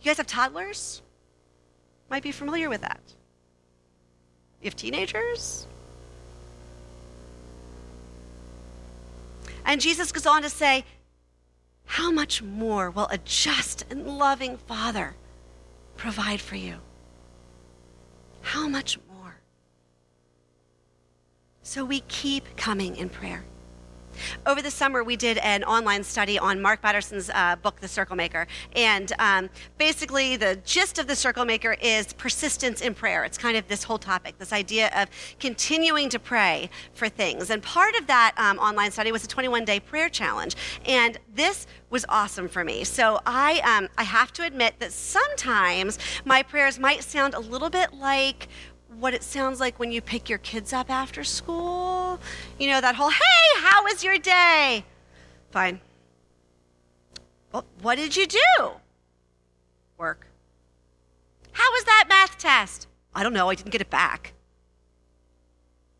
You 0.00 0.06
guys 0.06 0.18
have 0.18 0.26
toddlers? 0.26 1.02
Might 2.08 2.22
be 2.22 2.32
familiar 2.32 2.68
with 2.68 2.82
that. 2.82 3.00
Have 4.64 4.76
teenagers? 4.76 5.66
And 9.64 9.80
Jesus 9.80 10.12
goes 10.12 10.26
on 10.26 10.42
to 10.42 10.50
say, 10.50 10.84
How 11.86 12.10
much 12.10 12.42
more 12.42 12.90
will 12.90 13.06
a 13.06 13.18
just 13.18 13.84
and 13.90 14.06
loving 14.18 14.56
Father 14.56 15.14
provide 15.96 16.40
for 16.40 16.56
you? 16.56 16.76
How 18.42 18.68
much 18.68 18.98
more? 19.12 19.36
So 21.62 21.84
we 21.84 22.00
keep 22.08 22.56
coming 22.56 22.96
in 22.96 23.08
prayer. 23.08 23.44
Over 24.46 24.62
the 24.62 24.70
summer, 24.70 25.04
we 25.04 25.16
did 25.16 25.38
an 25.38 25.64
online 25.64 26.04
study 26.04 26.38
on 26.38 26.60
Mark 26.60 26.80
Batterson's 26.80 27.30
uh, 27.30 27.56
book, 27.56 27.80
The 27.80 27.88
Circle 27.88 28.16
Maker. 28.16 28.46
And 28.74 29.12
um, 29.18 29.50
basically, 29.78 30.36
the 30.36 30.58
gist 30.64 30.98
of 30.98 31.06
The 31.06 31.16
Circle 31.16 31.44
Maker 31.44 31.76
is 31.80 32.12
persistence 32.12 32.80
in 32.80 32.94
prayer. 32.94 33.24
It's 33.24 33.38
kind 33.38 33.56
of 33.56 33.68
this 33.68 33.82
whole 33.82 33.98
topic, 33.98 34.38
this 34.38 34.52
idea 34.52 34.90
of 34.94 35.08
continuing 35.38 36.08
to 36.10 36.18
pray 36.18 36.70
for 36.94 37.08
things. 37.08 37.50
And 37.50 37.62
part 37.62 37.94
of 37.96 38.06
that 38.06 38.34
um, 38.36 38.58
online 38.58 38.90
study 38.90 39.12
was 39.12 39.24
a 39.24 39.28
21 39.28 39.64
day 39.64 39.80
prayer 39.80 40.08
challenge. 40.08 40.56
And 40.86 41.18
this 41.34 41.66
was 41.90 42.04
awesome 42.08 42.48
for 42.48 42.64
me. 42.64 42.84
So 42.84 43.20
I, 43.26 43.60
um, 43.60 43.88
I 43.98 44.04
have 44.04 44.32
to 44.34 44.44
admit 44.44 44.74
that 44.78 44.92
sometimes 44.92 45.98
my 46.24 46.42
prayers 46.42 46.78
might 46.78 47.02
sound 47.02 47.34
a 47.34 47.40
little 47.40 47.70
bit 47.70 47.92
like 47.94 48.48
what 49.00 49.14
it 49.14 49.22
sounds 49.22 49.60
like 49.60 49.78
when 49.78 49.90
you 49.90 50.00
pick 50.00 50.28
your 50.28 50.38
kids 50.38 50.72
up 50.72 50.90
after 50.90 51.24
school. 51.24 52.20
You 52.58 52.68
know, 52.68 52.80
that 52.80 52.94
whole, 52.94 53.10
hey, 53.10 53.60
how 53.60 53.82
was 53.84 54.04
your 54.04 54.18
day? 54.18 54.84
Fine. 55.50 55.80
Well, 57.52 57.64
what 57.82 57.96
did 57.96 58.16
you 58.16 58.26
do? 58.26 58.70
Work. 59.98 60.26
How 61.52 61.70
was 61.72 61.84
that 61.84 62.04
math 62.08 62.38
test? 62.38 62.86
I 63.14 63.22
don't 63.22 63.32
know, 63.32 63.50
I 63.50 63.54
didn't 63.54 63.72
get 63.72 63.80
it 63.80 63.90
back. 63.90 64.34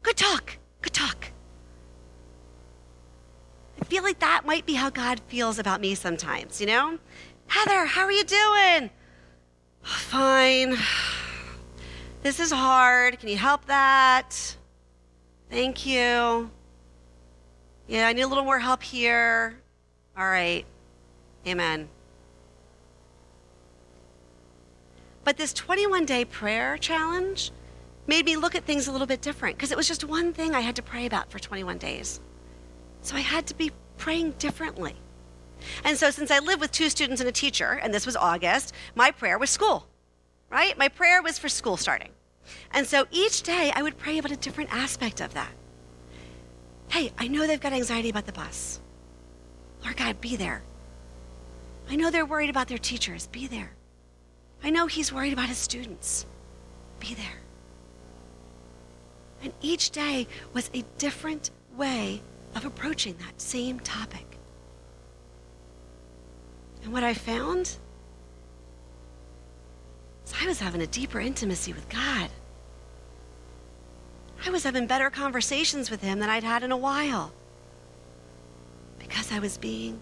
Good 0.02 0.16
talk, 0.16 0.58
good 0.80 0.92
talk. 0.92 1.32
I 3.80 3.84
feel 3.84 4.02
like 4.02 4.20
that 4.20 4.46
might 4.46 4.66
be 4.66 4.74
how 4.74 4.90
God 4.90 5.20
feels 5.26 5.58
about 5.58 5.80
me 5.80 5.94
sometimes, 5.94 6.60
you 6.60 6.66
know? 6.66 6.98
Heather, 7.48 7.86
how 7.86 8.02
are 8.02 8.12
you 8.12 8.24
doing? 8.24 8.90
Fine. 9.82 10.76
This 12.22 12.38
is 12.38 12.52
hard. 12.52 13.18
Can 13.18 13.30
you 13.30 13.38
help 13.38 13.64
that? 13.66 14.56
Thank 15.48 15.86
you. 15.86 16.50
Yeah, 17.88 18.06
I 18.06 18.12
need 18.12 18.22
a 18.22 18.28
little 18.28 18.44
more 18.44 18.58
help 18.58 18.82
here. 18.82 19.56
All 20.18 20.28
right. 20.28 20.66
Amen. 21.46 21.88
But 25.24 25.38
this 25.38 25.54
21 25.54 26.04
day 26.04 26.26
prayer 26.26 26.76
challenge 26.76 27.52
made 28.06 28.26
me 28.26 28.36
look 28.36 28.54
at 28.54 28.64
things 28.64 28.86
a 28.86 28.92
little 28.92 29.06
bit 29.06 29.22
different 29.22 29.56
because 29.56 29.72
it 29.72 29.76
was 29.78 29.88
just 29.88 30.04
one 30.04 30.34
thing 30.34 30.54
I 30.54 30.60
had 30.60 30.76
to 30.76 30.82
pray 30.82 31.06
about 31.06 31.30
for 31.30 31.38
21 31.38 31.78
days. 31.78 32.20
So 33.00 33.16
I 33.16 33.20
had 33.20 33.46
to 33.46 33.54
be 33.54 33.72
praying 33.96 34.32
differently. 34.32 34.94
And 35.84 35.96
so, 35.96 36.10
since 36.10 36.30
I 36.30 36.38
live 36.38 36.58
with 36.58 36.72
two 36.72 36.88
students 36.88 37.20
and 37.20 37.28
a 37.28 37.32
teacher, 37.32 37.78
and 37.82 37.92
this 37.92 38.06
was 38.06 38.16
August, 38.16 38.72
my 38.94 39.10
prayer 39.10 39.38
was 39.38 39.50
school 39.50 39.89
right? 40.50 40.76
My 40.76 40.88
prayer 40.88 41.22
was 41.22 41.38
for 41.38 41.48
school 41.48 41.76
starting. 41.76 42.10
And 42.72 42.86
so 42.86 43.06
each 43.10 43.42
day 43.42 43.72
I 43.74 43.82
would 43.82 43.98
pray 43.98 44.18
about 44.18 44.32
a 44.32 44.36
different 44.36 44.72
aspect 44.72 45.20
of 45.20 45.34
that. 45.34 45.52
Hey, 46.88 47.12
I 47.18 47.28
know 47.28 47.46
they've 47.46 47.60
got 47.60 47.72
anxiety 47.72 48.10
about 48.10 48.26
the 48.26 48.32
bus. 48.32 48.80
Lord 49.82 49.96
God, 49.96 50.20
be 50.20 50.36
there. 50.36 50.62
I 51.88 51.96
know 51.96 52.10
they're 52.10 52.26
worried 52.26 52.50
about 52.50 52.68
their 52.68 52.78
teachers. 52.78 53.28
Be 53.28 53.46
there. 53.46 53.72
I 54.62 54.70
know 54.70 54.86
he's 54.86 55.12
worried 55.12 55.32
about 55.32 55.48
his 55.48 55.58
students. 55.58 56.26
Be 56.98 57.14
there. 57.14 57.40
And 59.42 59.52
each 59.62 59.90
day 59.90 60.26
was 60.52 60.70
a 60.74 60.84
different 60.98 61.50
way 61.76 62.20
of 62.54 62.64
approaching 62.64 63.16
that 63.20 63.40
same 63.40 63.80
topic. 63.80 64.38
And 66.82 66.92
what 66.92 67.04
I 67.04 67.14
found 67.14 67.76
I 70.38 70.46
was 70.46 70.60
having 70.60 70.82
a 70.82 70.86
deeper 70.86 71.20
intimacy 71.20 71.72
with 71.72 71.88
God. 71.88 72.30
I 74.46 74.50
was 74.50 74.64
having 74.64 74.86
better 74.86 75.10
conversations 75.10 75.90
with 75.90 76.02
Him 76.02 76.18
than 76.18 76.30
I'd 76.30 76.44
had 76.44 76.62
in 76.62 76.72
a 76.72 76.76
while 76.76 77.32
because 78.98 79.32
I 79.32 79.38
was 79.38 79.58
being 79.58 80.00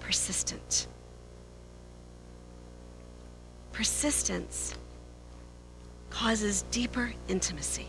persistent. 0.00 0.86
Persistence 3.72 4.74
causes 6.10 6.62
deeper 6.70 7.12
intimacy. 7.28 7.88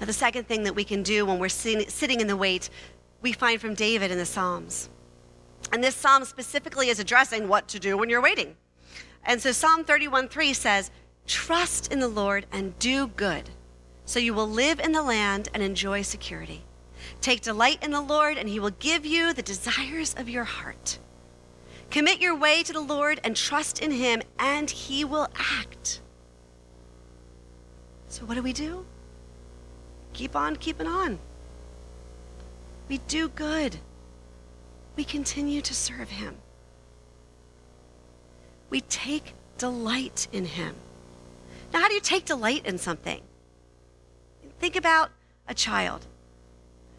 Now, 0.00 0.06
the 0.06 0.12
second 0.12 0.46
thing 0.46 0.64
that 0.64 0.74
we 0.74 0.84
can 0.84 1.02
do 1.02 1.24
when 1.24 1.38
we're 1.38 1.48
sitting 1.48 2.20
in 2.20 2.26
the 2.26 2.36
wait, 2.36 2.68
we 3.22 3.32
find 3.32 3.60
from 3.60 3.74
David 3.74 4.10
in 4.10 4.18
the 4.18 4.26
Psalms. 4.26 4.88
And 5.72 5.82
this 5.82 5.94
psalm 5.94 6.24
specifically 6.24 6.88
is 6.88 6.98
addressing 7.00 7.48
what 7.48 7.68
to 7.68 7.78
do 7.78 7.96
when 7.96 8.08
you're 8.08 8.22
waiting. 8.22 8.56
And 9.24 9.40
so 9.40 9.52
Psalm 9.52 9.84
31:3 9.84 10.54
says, 10.54 10.90
Trust 11.26 11.92
in 11.92 12.00
the 12.00 12.08
Lord 12.08 12.46
and 12.50 12.78
do 12.78 13.08
good, 13.08 13.50
so 14.06 14.18
you 14.18 14.32
will 14.32 14.48
live 14.48 14.80
in 14.80 14.92
the 14.92 15.02
land 15.02 15.50
and 15.52 15.62
enjoy 15.62 16.02
security. 16.02 16.64
Take 17.20 17.42
delight 17.42 17.82
in 17.82 17.90
the 17.90 18.00
Lord, 18.00 18.38
and 18.38 18.48
he 18.48 18.58
will 18.58 18.70
give 18.70 19.04
you 19.04 19.32
the 19.32 19.42
desires 19.42 20.14
of 20.16 20.28
your 20.28 20.44
heart. 20.44 20.98
Commit 21.90 22.20
your 22.20 22.34
way 22.34 22.62
to 22.62 22.72
the 22.72 22.80
Lord 22.80 23.20
and 23.24 23.36
trust 23.36 23.80
in 23.80 23.90
him, 23.90 24.22
and 24.38 24.70
he 24.70 25.04
will 25.04 25.28
act. 25.36 26.00
So, 28.08 28.24
what 28.24 28.34
do 28.34 28.42
we 28.42 28.52
do? 28.52 28.86
Keep 30.14 30.34
on 30.34 30.56
keeping 30.56 30.86
on. 30.86 31.18
We 32.88 32.98
do 33.06 33.28
good. 33.28 33.76
We 34.96 35.04
continue 35.04 35.60
to 35.60 35.74
serve 35.74 36.08
him 36.08 36.38
we 38.70 38.80
take 38.82 39.34
delight 39.56 40.28
in 40.32 40.44
him. 40.44 40.74
Now, 41.72 41.80
how 41.80 41.88
do 41.88 41.94
you 41.94 42.00
take 42.00 42.24
delight 42.24 42.64
in 42.66 42.78
something? 42.78 43.20
Think 44.58 44.76
about 44.76 45.10
a 45.46 45.54
child. 45.54 46.06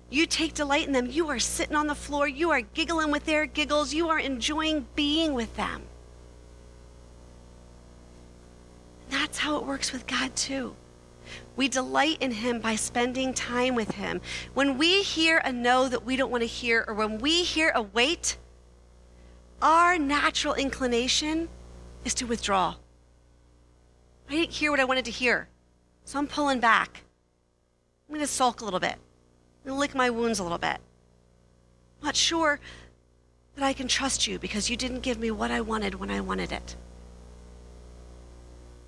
You 0.10 0.25
take 0.25 0.53
delight 0.53 0.88
in 0.88 0.93
them. 0.93 1.08
You 1.08 1.29
are 1.29 1.39
sitting 1.39 1.75
on 1.75 1.88
the 1.88 1.95
floor. 1.95 2.27
You 2.27 2.51
are 2.51 2.62
giggling 2.62 3.12
with 3.12 3.25
their 3.25 3.45
giggles. 3.45 3.93
You 3.93 4.10
are 4.10 4.19
enjoying 4.19 4.88
being 4.95 5.34
with 5.34 5.55
them. 5.55 5.84
That's 9.10 9.39
how 9.39 9.58
it 9.58 9.65
works 9.65 9.91
with 9.91 10.08
God, 10.08 10.36
too. 10.36 10.75
We 11.55 11.67
delight 11.67 12.17
in 12.21 12.32
Him 12.32 12.60
by 12.60 12.75
spending 12.75 13.34
time 13.34 13.75
with 13.75 13.91
Him. 13.91 14.21
When 14.53 14.77
we 14.77 15.03
hear 15.03 15.39
a 15.39 15.51
no 15.51 15.88
that 15.88 16.05
we 16.05 16.15
don't 16.15 16.32
want 16.32 16.41
to 16.41 16.47
hear, 16.47 16.86
or 16.88 16.93
when 16.93 17.19
we 17.19 17.43
hear 17.43 17.71
a 17.75 17.82
wait, 17.82 18.38
our 19.62 19.97
natural 19.97 20.53
inclination 20.53 21.49
is 22.05 22.13
to 22.15 22.25
withdraw. 22.25 22.75
I 24.29 24.35
didn't 24.35 24.51
hear 24.51 24.71
what 24.71 24.79
I 24.79 24.85
wanted 24.85 25.05
to 25.05 25.12
hear, 25.12 25.49
so 26.05 26.19
I'm 26.19 26.27
pulling 26.27 26.59
back. 26.59 27.01
I'm 28.07 28.15
going 28.15 28.25
to 28.25 28.31
sulk 28.31 28.62
a 28.62 28.65
little 28.65 28.79
bit. 28.79 28.95
I'm 28.95 29.69
going 29.69 29.75
to 29.75 29.79
lick 29.79 29.95
my 29.95 30.09
wounds 30.09 30.39
a 30.39 30.43
little 30.43 30.57
bit. 30.57 30.77
I'm 31.99 32.05
not 32.05 32.15
sure 32.15 32.59
that 33.55 33.65
I 33.65 33.73
can 33.73 33.88
trust 33.88 34.27
you 34.27 34.39
because 34.39 34.69
you 34.69 34.77
didn't 34.77 35.01
give 35.01 35.19
me 35.19 35.31
what 35.31 35.51
I 35.51 35.62
wanted 35.62 35.95
when 35.95 36.09
I 36.09 36.21
wanted 36.21 36.51
it. 36.51 36.75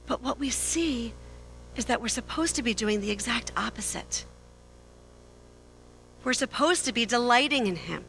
But 0.05 0.21
But 0.21 0.27
what 0.27 0.39
we 0.39 0.49
see 0.49 1.13
is 1.77 1.85
that 1.85 2.01
we're 2.01 2.09
supposed 2.09 2.55
to 2.57 2.61
be 2.61 2.73
doing 2.73 3.01
the 3.01 3.09
exact 3.09 3.53
opposite. 3.55 4.25
We're 6.23 6.33
supposed 6.33 6.83
to 6.83 6.91
be 6.91 7.05
delighting 7.05 7.65
in 7.65 7.77
Him. 7.77 8.03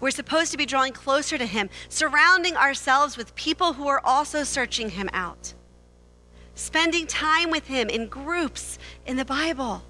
We're 0.00 0.10
supposed 0.10 0.52
to 0.52 0.58
be 0.58 0.66
drawing 0.66 0.92
closer 0.92 1.38
to 1.38 1.46
Him, 1.46 1.70
surrounding 1.88 2.56
ourselves 2.56 3.16
with 3.16 3.34
people 3.34 3.74
who 3.74 3.88
are 3.88 4.00
also 4.04 4.44
searching 4.44 4.90
Him 4.90 5.08
out, 5.12 5.54
spending 6.54 7.06
time 7.06 7.50
with 7.50 7.66
Him 7.66 7.88
in 7.88 8.08
groups, 8.08 8.78
in 9.06 9.16
the 9.16 9.24
Bible, 9.24 9.82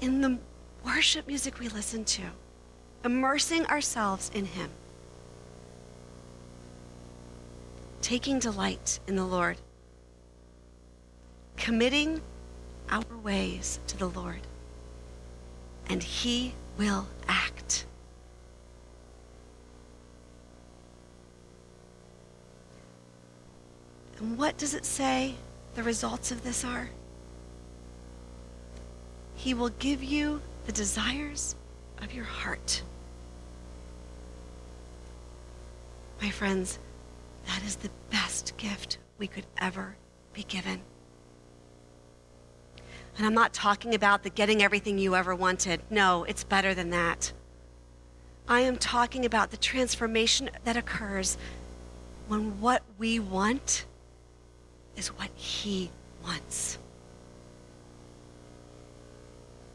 in 0.00 0.20
the 0.20 0.38
worship 0.84 1.26
music 1.26 1.58
we 1.58 1.68
listen 1.68 2.04
to, 2.04 2.22
immersing 3.04 3.66
ourselves 3.66 4.30
in 4.34 4.44
Him, 4.44 4.70
taking 8.00 8.38
delight 8.38 9.00
in 9.06 9.16
the 9.16 9.26
Lord, 9.26 9.58
committing 11.56 12.22
our 12.90 13.04
ways 13.22 13.80
to 13.88 13.98
the 13.98 14.08
Lord, 14.08 14.40
and 15.88 16.02
He 16.02 16.54
will 16.78 17.06
act. 17.28 17.84
And 24.18 24.36
what 24.36 24.56
does 24.58 24.74
it 24.74 24.84
say 24.84 25.34
the 25.74 25.82
results 25.82 26.32
of 26.32 26.42
this 26.42 26.64
are? 26.64 26.90
He 29.34 29.54
will 29.54 29.68
give 29.68 30.02
you 30.02 30.40
the 30.66 30.72
desires 30.72 31.54
of 32.02 32.12
your 32.12 32.24
heart. 32.24 32.82
My 36.20 36.30
friends, 36.30 36.80
that 37.46 37.62
is 37.64 37.76
the 37.76 37.90
best 38.10 38.56
gift 38.56 38.98
we 39.18 39.28
could 39.28 39.46
ever 39.58 39.96
be 40.32 40.42
given. 40.42 40.80
And 43.16 43.26
I'm 43.26 43.34
not 43.34 43.52
talking 43.52 43.94
about 43.94 44.24
the 44.24 44.30
getting 44.30 44.62
everything 44.62 44.98
you 44.98 45.14
ever 45.14 45.34
wanted. 45.34 45.80
No, 45.90 46.24
it's 46.24 46.44
better 46.44 46.74
than 46.74 46.90
that. 46.90 47.32
I 48.48 48.60
am 48.60 48.76
talking 48.76 49.24
about 49.24 49.50
the 49.50 49.56
transformation 49.56 50.50
that 50.64 50.76
occurs 50.76 51.36
when 52.26 52.60
what 52.60 52.82
we 52.98 53.18
want 53.18 53.84
is 54.98 55.08
what 55.08 55.30
He 55.36 55.90
wants. 56.22 56.78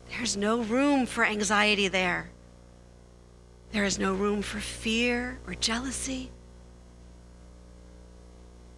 There's 0.09 0.37
no 0.37 0.61
room 0.61 1.05
for 1.05 1.25
anxiety 1.25 1.87
there. 1.87 2.29
There 3.71 3.85
is 3.85 3.97
no 3.97 4.13
room 4.13 4.43
for 4.43 4.59
fear 4.59 5.39
or 5.47 5.55
jealousy. 5.55 6.29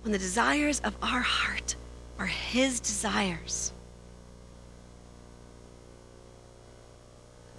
When 0.04 0.12
the 0.14 0.20
desires 0.20 0.80
of 0.82 0.96
our 1.02 1.20
heart 1.20 1.76
are 2.20 2.28
His 2.28 2.80
desires, 2.80 3.74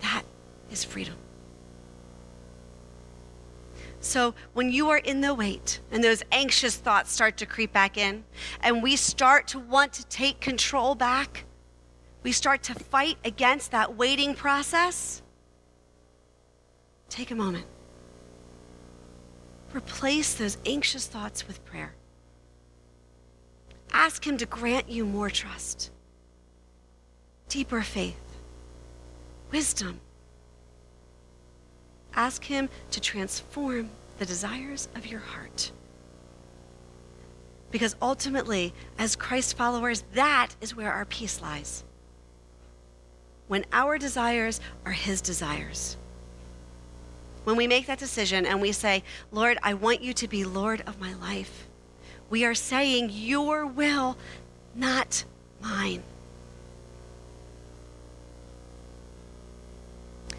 that 0.00 0.22
is 0.70 0.84
freedom. 0.84 1.16
So 4.00 4.34
when 4.52 4.70
you 4.70 4.90
are 4.90 4.98
in 4.98 5.20
the 5.20 5.34
wait 5.34 5.80
and 5.90 6.02
those 6.02 6.22
anxious 6.30 6.76
thoughts 6.76 7.12
start 7.12 7.36
to 7.38 7.46
creep 7.46 7.72
back 7.72 7.96
in, 7.96 8.24
and 8.60 8.82
we 8.82 8.96
start 8.96 9.48
to 9.48 9.58
want 9.58 9.92
to 9.94 10.06
take 10.06 10.40
control 10.40 10.94
back, 10.94 11.44
we 12.22 12.32
start 12.32 12.62
to 12.64 12.74
fight 12.74 13.16
against 13.24 13.70
that 13.70 13.96
waiting 13.96 14.34
process, 14.34 15.22
take 17.08 17.30
a 17.30 17.34
moment. 17.34 17.66
Replace 19.74 20.34
those 20.34 20.58
anxious 20.64 21.06
thoughts 21.06 21.46
with 21.46 21.64
prayer. 21.64 21.94
Ask 23.92 24.26
Him 24.26 24.36
to 24.38 24.46
grant 24.46 24.88
you 24.88 25.04
more 25.04 25.30
trust, 25.30 25.90
deeper 27.48 27.82
faith, 27.82 28.38
wisdom. 29.50 30.00
Ask 32.16 32.44
Him 32.44 32.68
to 32.90 33.00
transform 33.00 33.90
the 34.18 34.26
desires 34.26 34.88
of 34.96 35.06
your 35.06 35.20
heart. 35.20 35.70
Because 37.70 37.94
ultimately, 38.00 38.72
as 38.98 39.14
Christ 39.14 39.56
followers, 39.56 40.02
that 40.14 40.56
is 40.60 40.74
where 40.74 40.92
our 40.92 41.04
peace 41.04 41.40
lies 41.42 41.84
when 43.48 43.64
our 43.72 43.98
desires 43.98 44.60
are 44.84 44.92
His 44.92 45.20
desires. 45.20 45.96
When 47.44 47.56
we 47.56 47.66
make 47.66 47.86
that 47.86 47.98
decision 47.98 48.44
and 48.44 48.60
we 48.60 48.72
say, 48.72 49.04
Lord, 49.30 49.58
I 49.62 49.74
want 49.74 50.02
you 50.02 50.12
to 50.14 50.28
be 50.28 50.44
Lord 50.44 50.82
of 50.86 51.00
my 51.00 51.14
life, 51.14 51.66
we 52.28 52.44
are 52.44 52.54
saying, 52.54 53.10
Your 53.12 53.66
will, 53.66 54.16
not 54.74 55.24
mine. 55.60 56.02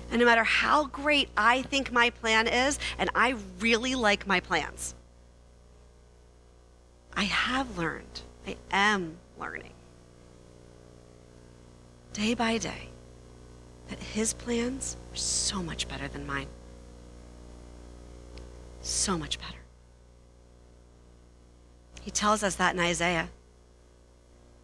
And 0.09 0.19
no 0.19 0.25
matter 0.25 0.43
how 0.43 0.85
great 0.85 1.29
I 1.35 1.61
think 1.63 1.91
my 1.91 2.09
plan 2.09 2.47
is, 2.47 2.79
and 2.97 3.09
I 3.13 3.35
really 3.59 3.95
like 3.95 4.25
my 4.25 4.39
plans, 4.39 4.95
I 7.13 7.23
have 7.23 7.77
learned, 7.77 8.21
I 8.45 8.55
am 8.71 9.17
learning 9.39 9.73
day 12.17 12.33
by 12.33 12.57
day 12.57 12.89
that 13.89 13.99
his 13.99 14.33
plans 14.33 14.97
are 15.13 15.15
so 15.15 15.61
much 15.61 15.87
better 15.87 16.07
than 16.07 16.25
mine. 16.25 16.47
So 18.81 19.17
much 19.17 19.39
better. 19.39 19.59
He 22.01 22.09
tells 22.09 22.41
us 22.41 22.55
that 22.55 22.73
in 22.73 22.79
Isaiah. 22.79 23.29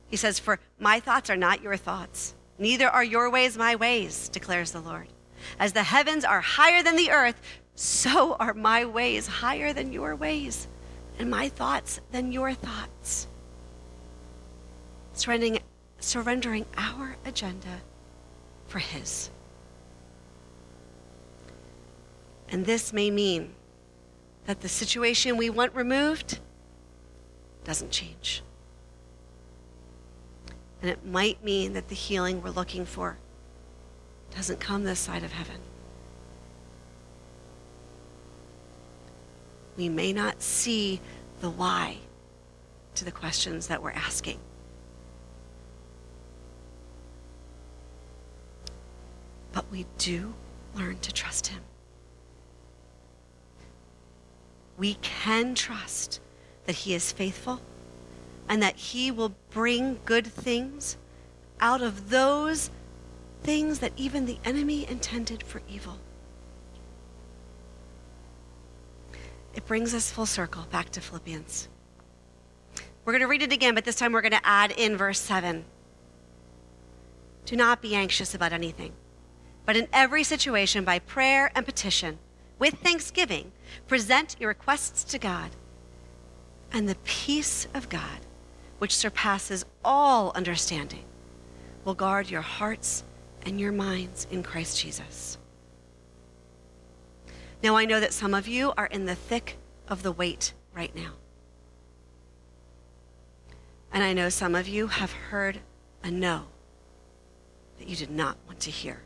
He 0.08 0.17
says, 0.17 0.39
For 0.39 0.60
my 0.79 0.99
thoughts 0.99 1.29
are 1.29 1.38
not 1.38 1.62
your 1.62 1.77
thoughts, 1.77 2.34
neither 2.58 2.88
are 2.88 3.03
your 3.03 3.29
ways 3.29 3.58
my 3.58 3.75
ways, 3.75 4.29
declares 4.29 4.71
the 4.71 4.82
Lord. 4.82 5.08
As 5.60 5.73
the 5.73 5.84
heavens 5.84 6.25
are 6.25 6.41
higher 6.41 6.84
than 6.84 6.95
the 6.95 7.12
earth, 7.12 7.41
so 7.75 8.36
are 8.39 8.53
my 8.53 8.86
ways 8.86 9.27
higher 9.27 9.73
than 9.73 9.91
your 9.91 10.15
ways, 10.15 10.67
and 11.19 11.29
my 11.29 11.49
thoughts 11.49 11.99
than 12.12 12.32
your 12.32 12.53
thoughts. 12.53 13.27
Surrendering, 15.13 15.60
surrendering 15.99 16.65
our 16.77 17.15
agenda 17.25 17.82
for 18.67 18.79
His. 18.79 19.29
And 22.49 22.65
this 22.65 22.93
may 22.93 23.10
mean 23.10 23.53
that 24.45 24.62
the 24.62 24.69
situation 24.69 25.38
we 25.38 25.49
want 25.49 25.73
removed 25.73 26.39
doesn't 27.63 27.91
change. 27.91 28.43
And 30.82 30.91
it 30.91 31.06
might 31.06 31.43
mean 31.43 31.73
that 31.73 31.88
the 31.88 31.95
healing 31.95 32.43
we're 32.43 32.49
looking 32.49 32.86
for 32.86 33.17
doesn't 34.36 34.60
come 34.60 34.84
this 34.84 35.00
side 35.00 35.24
of 35.24 35.32
heaven. 35.32 35.58
We 39.78 39.89
may 39.89 40.13
not 40.13 40.41
see 40.41 41.02
the 41.41 41.50
why 41.50 41.98
to 42.96 43.06
the 43.06 43.12
questions 43.12 43.67
that 43.67 43.82
we're 43.82 43.91
asking. 43.91 44.39
but 49.54 49.72
we 49.72 49.86
do 49.98 50.34
learn 50.76 50.98
to 51.00 51.13
trust 51.13 51.48
Him. 51.48 51.62
We 54.78 54.96
can 54.96 55.54
trust 55.56 56.19
that 56.65 56.76
He 56.76 56.93
is 56.93 57.12
faithful 57.12 57.62
and 58.50 58.62
that 58.62 58.76
He 58.76 59.12
will 59.12 59.36
bring 59.52 60.00
good 60.04 60.26
things 60.26 60.98
out 61.60 61.82
of 61.82 62.10
those 62.10 62.72
things 63.43 63.79
that 63.79 63.93
even 63.97 64.25
the 64.25 64.38
enemy 64.45 64.88
intended 64.89 65.43
for 65.43 65.62
evil. 65.69 65.99
It 69.53 69.65
brings 69.65 69.93
us 69.93 70.10
full 70.10 70.25
circle 70.25 70.65
back 70.71 70.89
to 70.91 71.01
Philippians. 71.01 71.67
We're 73.06 73.13
going 73.13 73.21
to 73.21 73.27
read 73.27 73.43
it 73.43 73.51
again, 73.51 73.75
but 73.75 73.86
this 73.86 73.95
time 73.95 74.13
we're 74.13 74.21
going 74.21 74.32
to 74.32 74.45
add 74.47 74.71
in 74.71 74.97
verse 74.97 75.19
7. 75.19 75.65
Do 77.45 77.56
not 77.56 77.82
be 77.82 77.95
anxious 77.95 78.34
about 78.34 78.53
anything 78.53 78.93
but 79.65 79.77
in 79.77 79.88
every 79.93 80.23
situation, 80.23 80.84
by 80.84 80.99
prayer 80.99 81.51
and 81.56 81.65
petition, 81.65 82.19
with 82.60 82.75
thanksgiving, 82.75 83.51
present 83.88 84.36
your 84.39 84.49
requests 84.49 85.03
to 85.06 85.17
God. 85.17 85.51
And 86.71 86.89
the 86.89 86.97
peace 87.03 87.67
of 87.73 87.89
God, 87.89 88.19
which 88.79 88.95
surpasses 88.95 89.65
all 89.86 90.32
understanding, 90.36 91.03
will 91.86 91.93
guard 91.93 92.29
your 92.29 92.41
hearts 92.41 93.03
and 93.45 93.60
your 93.60 93.71
minds 93.71 94.27
in 94.32 94.43
Christ 94.43 94.79
Jesus. 94.79 95.38
Now, 97.62 97.75
I 97.77 97.85
know 97.85 98.00
that 98.00 98.13
some 98.13 98.33
of 98.33 98.48
you 98.48 98.73
are 98.77 98.87
in 98.87 99.06
the 99.06 99.15
thick 99.15 99.58
of 99.87 100.04
the 100.04 100.12
wait 100.12 100.54
right 100.75 100.94
now. 100.96 101.12
And 103.94 104.04
I 104.04 104.12
know 104.13 104.29
some 104.29 104.56
of 104.56 104.67
you 104.67 104.87
have 104.87 105.12
heard 105.12 105.60
a 106.04 106.12
no 106.12 106.46
that 107.77 107.87
you 107.87 107.96
did 107.96 108.12
not 108.12 108.37
want 108.48 108.60
to 108.62 108.71
hear. 108.71 109.02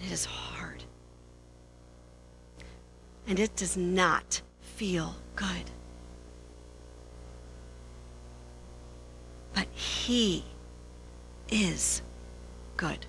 It 0.00 0.10
is 0.10 0.24
hard. 0.24 0.82
And 3.28 3.38
it 3.38 3.54
does 3.54 3.76
not 3.76 4.40
feel 4.60 5.14
good. 5.34 5.70
But 9.54 9.68
He 9.72 10.44
is 11.50 12.02
good. 12.76 13.06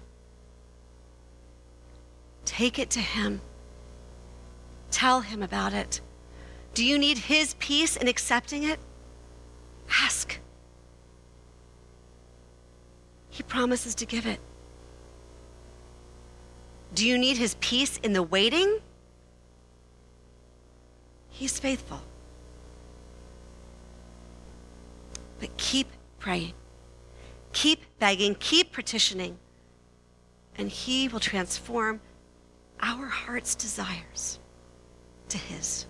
Take 2.46 2.80
it 2.80 2.90
to 2.92 3.00
Him. 3.00 3.42
Tell 4.92 5.22
Him 5.22 5.44
about 5.44 5.74
it. 5.74 6.02
Do 6.74 6.86
you 6.86 6.98
need 6.98 7.18
His 7.18 7.56
peace 7.56 7.96
in 7.98 8.08
accepting 8.08 8.64
it? 8.64 8.80
Ask. 9.90 10.40
He 13.30 13.44
promises 13.44 13.96
to 13.96 14.06
give 14.06 14.26
it. 14.26 14.40
Do 16.94 17.08
you 17.08 17.18
need 17.18 17.38
His 17.38 17.56
peace 17.60 17.98
in 17.98 18.14
the 18.14 18.24
waiting? 18.24 18.80
He's 21.30 21.60
faithful. 21.60 22.02
But 25.40 25.56
keep 25.58 25.88
praying, 26.18 26.54
keep 27.58 27.82
begging, 27.98 28.36
keep 28.40 28.72
petitioning, 28.72 29.36
and 30.60 30.70
He 30.70 31.08
will 31.08 31.20
transform 31.20 32.00
our 32.80 33.08
heart's 33.08 33.56
desires 33.56 34.38
to 35.30 35.40
His. 35.40 35.88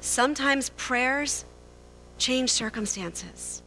Sometimes 0.00 0.70
prayers 0.70 1.44
change 2.16 2.48
circumstances, 2.48 3.62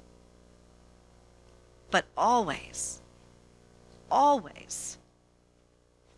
but 1.92 2.06
always, 2.18 3.00
always, 4.10 4.98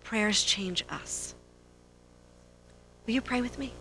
prayers 0.06 0.44
change 0.44 0.86
us. 0.90 1.36
Will 3.06 3.16
you 3.16 3.22
pray 3.22 3.42
with 3.42 3.60
me? 3.60 3.74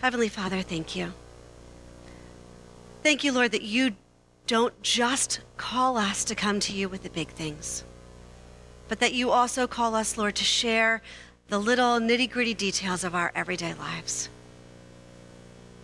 Heavenly 0.00 0.28
Father, 0.28 0.62
thank 0.62 0.96
you. 0.96 1.12
Thank 3.02 3.24
you, 3.24 3.32
Lord, 3.32 3.52
that 3.52 3.62
you 3.62 3.94
don't 4.46 4.82
just 4.82 5.40
call 5.56 5.96
us 5.96 6.24
to 6.24 6.34
come 6.34 6.58
to 6.60 6.72
you 6.72 6.88
with 6.88 7.02
the 7.02 7.10
big 7.10 7.28
things, 7.28 7.84
but 8.88 8.98
that 9.00 9.14
you 9.14 9.30
also 9.30 9.66
call 9.66 9.94
us, 9.94 10.18
Lord, 10.18 10.34
to 10.36 10.44
share 10.44 11.02
the 11.48 11.58
little 11.58 11.98
nitty 11.98 12.30
gritty 12.30 12.54
details 12.54 13.04
of 13.04 13.14
our 13.14 13.30
everyday 13.34 13.74
lives. 13.74 14.28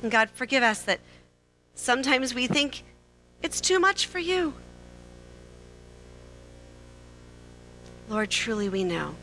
And 0.03 0.11
God, 0.11 0.29
forgive 0.31 0.63
us 0.63 0.83
that 0.83 1.01
sometimes 1.75 2.35
we 2.35 2.47
think 2.47 2.83
it's 3.43 3.61
too 3.61 3.79
much 3.79 4.07
for 4.07 4.19
you. 4.19 4.55
Lord, 8.09 8.31
truly 8.31 8.69
we 8.69 8.85
know 8.85 9.15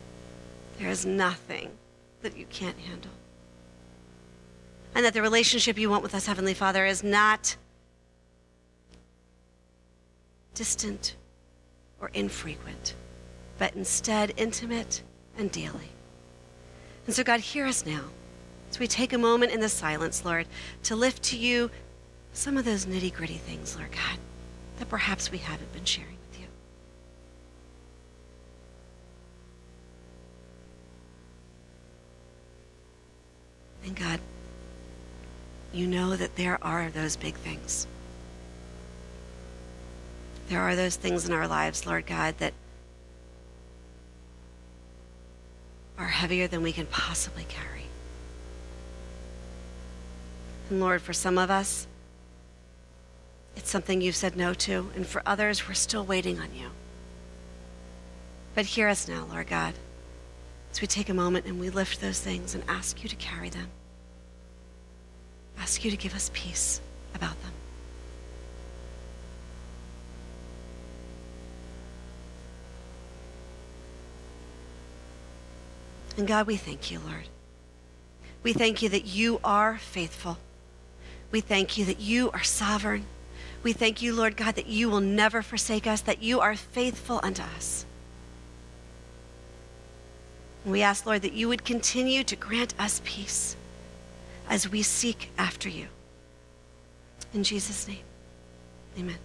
there 0.78 0.88
is 0.88 1.06
nothing 1.06 1.70
that 2.22 2.36
you 2.36 2.46
can't 2.46 2.78
handle. 2.78 3.12
And 4.94 5.04
that 5.04 5.14
the 5.14 5.22
relationship 5.22 5.78
you 5.78 5.88
want 5.88 6.02
with 6.02 6.14
us, 6.14 6.26
Heavenly 6.26 6.54
Father, 6.54 6.84
is 6.84 7.02
not 7.02 7.56
distant 10.54 11.16
or 12.00 12.10
infrequent, 12.14 12.94
but 13.58 13.74
instead 13.74 14.32
intimate 14.36 15.02
and 15.38 15.50
daily. 15.50 15.90
And 17.06 17.14
so, 17.14 17.24
God, 17.24 17.40
hear 17.40 17.66
us 17.66 17.84
now 17.86 18.02
as 18.70 18.78
we 18.78 18.86
take 18.86 19.12
a 19.12 19.18
moment 19.18 19.52
in 19.52 19.60
the 19.60 19.68
silence, 19.68 20.24
Lord, 20.24 20.46
to 20.84 20.96
lift 20.96 21.22
to 21.24 21.36
you 21.36 21.70
some 22.32 22.56
of 22.56 22.64
those 22.64 22.86
nitty 22.86 23.12
gritty 23.12 23.36
things, 23.36 23.76
Lord 23.76 23.92
God, 23.92 24.18
that 24.78 24.88
perhaps 24.88 25.30
we 25.30 25.38
haven't 25.38 25.72
been 25.74 25.84
sharing. 25.84 26.16
With 26.30 26.40
you. 26.40 26.46
And 33.84 33.96
God, 33.96 34.20
you 35.74 35.86
know 35.86 36.16
that 36.16 36.36
there 36.36 36.58
are 36.62 36.88
those 36.90 37.16
big 37.16 37.34
things. 37.34 37.86
There 40.52 40.60
are 40.60 40.76
those 40.76 40.96
things 40.96 41.26
in 41.26 41.32
our 41.32 41.48
lives, 41.48 41.86
Lord 41.86 42.04
God, 42.04 42.36
that 42.36 42.52
are 45.96 46.08
heavier 46.08 46.46
than 46.46 46.62
we 46.62 46.72
can 46.72 46.84
possibly 46.84 47.46
carry. 47.48 47.86
And 50.68 50.78
Lord, 50.78 51.00
for 51.00 51.14
some 51.14 51.38
of 51.38 51.50
us, 51.50 51.86
it's 53.56 53.70
something 53.70 54.02
you've 54.02 54.14
said 54.14 54.36
no 54.36 54.52
to, 54.52 54.90
and 54.94 55.06
for 55.06 55.22
others, 55.24 55.66
we're 55.66 55.72
still 55.72 56.04
waiting 56.04 56.38
on 56.38 56.54
you. 56.54 56.68
But 58.54 58.66
hear 58.66 58.88
us 58.88 59.08
now, 59.08 59.24
Lord 59.30 59.46
God 59.46 59.72
as 60.70 60.82
we 60.82 60.86
take 60.86 61.08
a 61.08 61.14
moment 61.14 61.46
and 61.46 61.58
we 61.58 61.70
lift 61.70 62.02
those 62.02 62.20
things 62.20 62.54
and 62.54 62.62
ask 62.68 63.02
you 63.02 63.08
to 63.08 63.16
carry 63.16 63.48
them. 63.48 63.68
Ask 65.58 65.82
you 65.82 65.90
to 65.90 65.96
give 65.96 66.14
us 66.14 66.30
peace 66.34 66.82
about 67.14 67.40
them. 67.42 67.52
And 76.16 76.26
God, 76.26 76.46
we 76.46 76.56
thank 76.56 76.90
you, 76.90 77.00
Lord. 77.00 77.28
We 78.42 78.52
thank 78.52 78.82
you 78.82 78.88
that 78.88 79.06
you 79.06 79.40
are 79.42 79.78
faithful. 79.78 80.38
We 81.30 81.40
thank 81.40 81.78
you 81.78 81.84
that 81.86 82.00
you 82.00 82.30
are 82.32 82.42
sovereign. 82.42 83.06
We 83.62 83.72
thank 83.72 84.02
you, 84.02 84.14
Lord 84.14 84.36
God, 84.36 84.56
that 84.56 84.66
you 84.66 84.90
will 84.90 85.00
never 85.00 85.42
forsake 85.42 85.86
us, 85.86 86.00
that 86.02 86.22
you 86.22 86.40
are 86.40 86.56
faithful 86.56 87.20
unto 87.22 87.42
us. 87.42 87.86
And 90.64 90.72
we 90.72 90.82
ask, 90.82 91.06
Lord, 91.06 91.22
that 91.22 91.32
you 91.32 91.48
would 91.48 91.64
continue 91.64 92.24
to 92.24 92.36
grant 92.36 92.74
us 92.78 93.00
peace 93.04 93.56
as 94.48 94.68
we 94.68 94.82
seek 94.82 95.30
after 95.38 95.68
you. 95.68 95.86
In 97.32 97.44
Jesus' 97.44 97.88
name, 97.88 98.04
amen. 98.98 99.16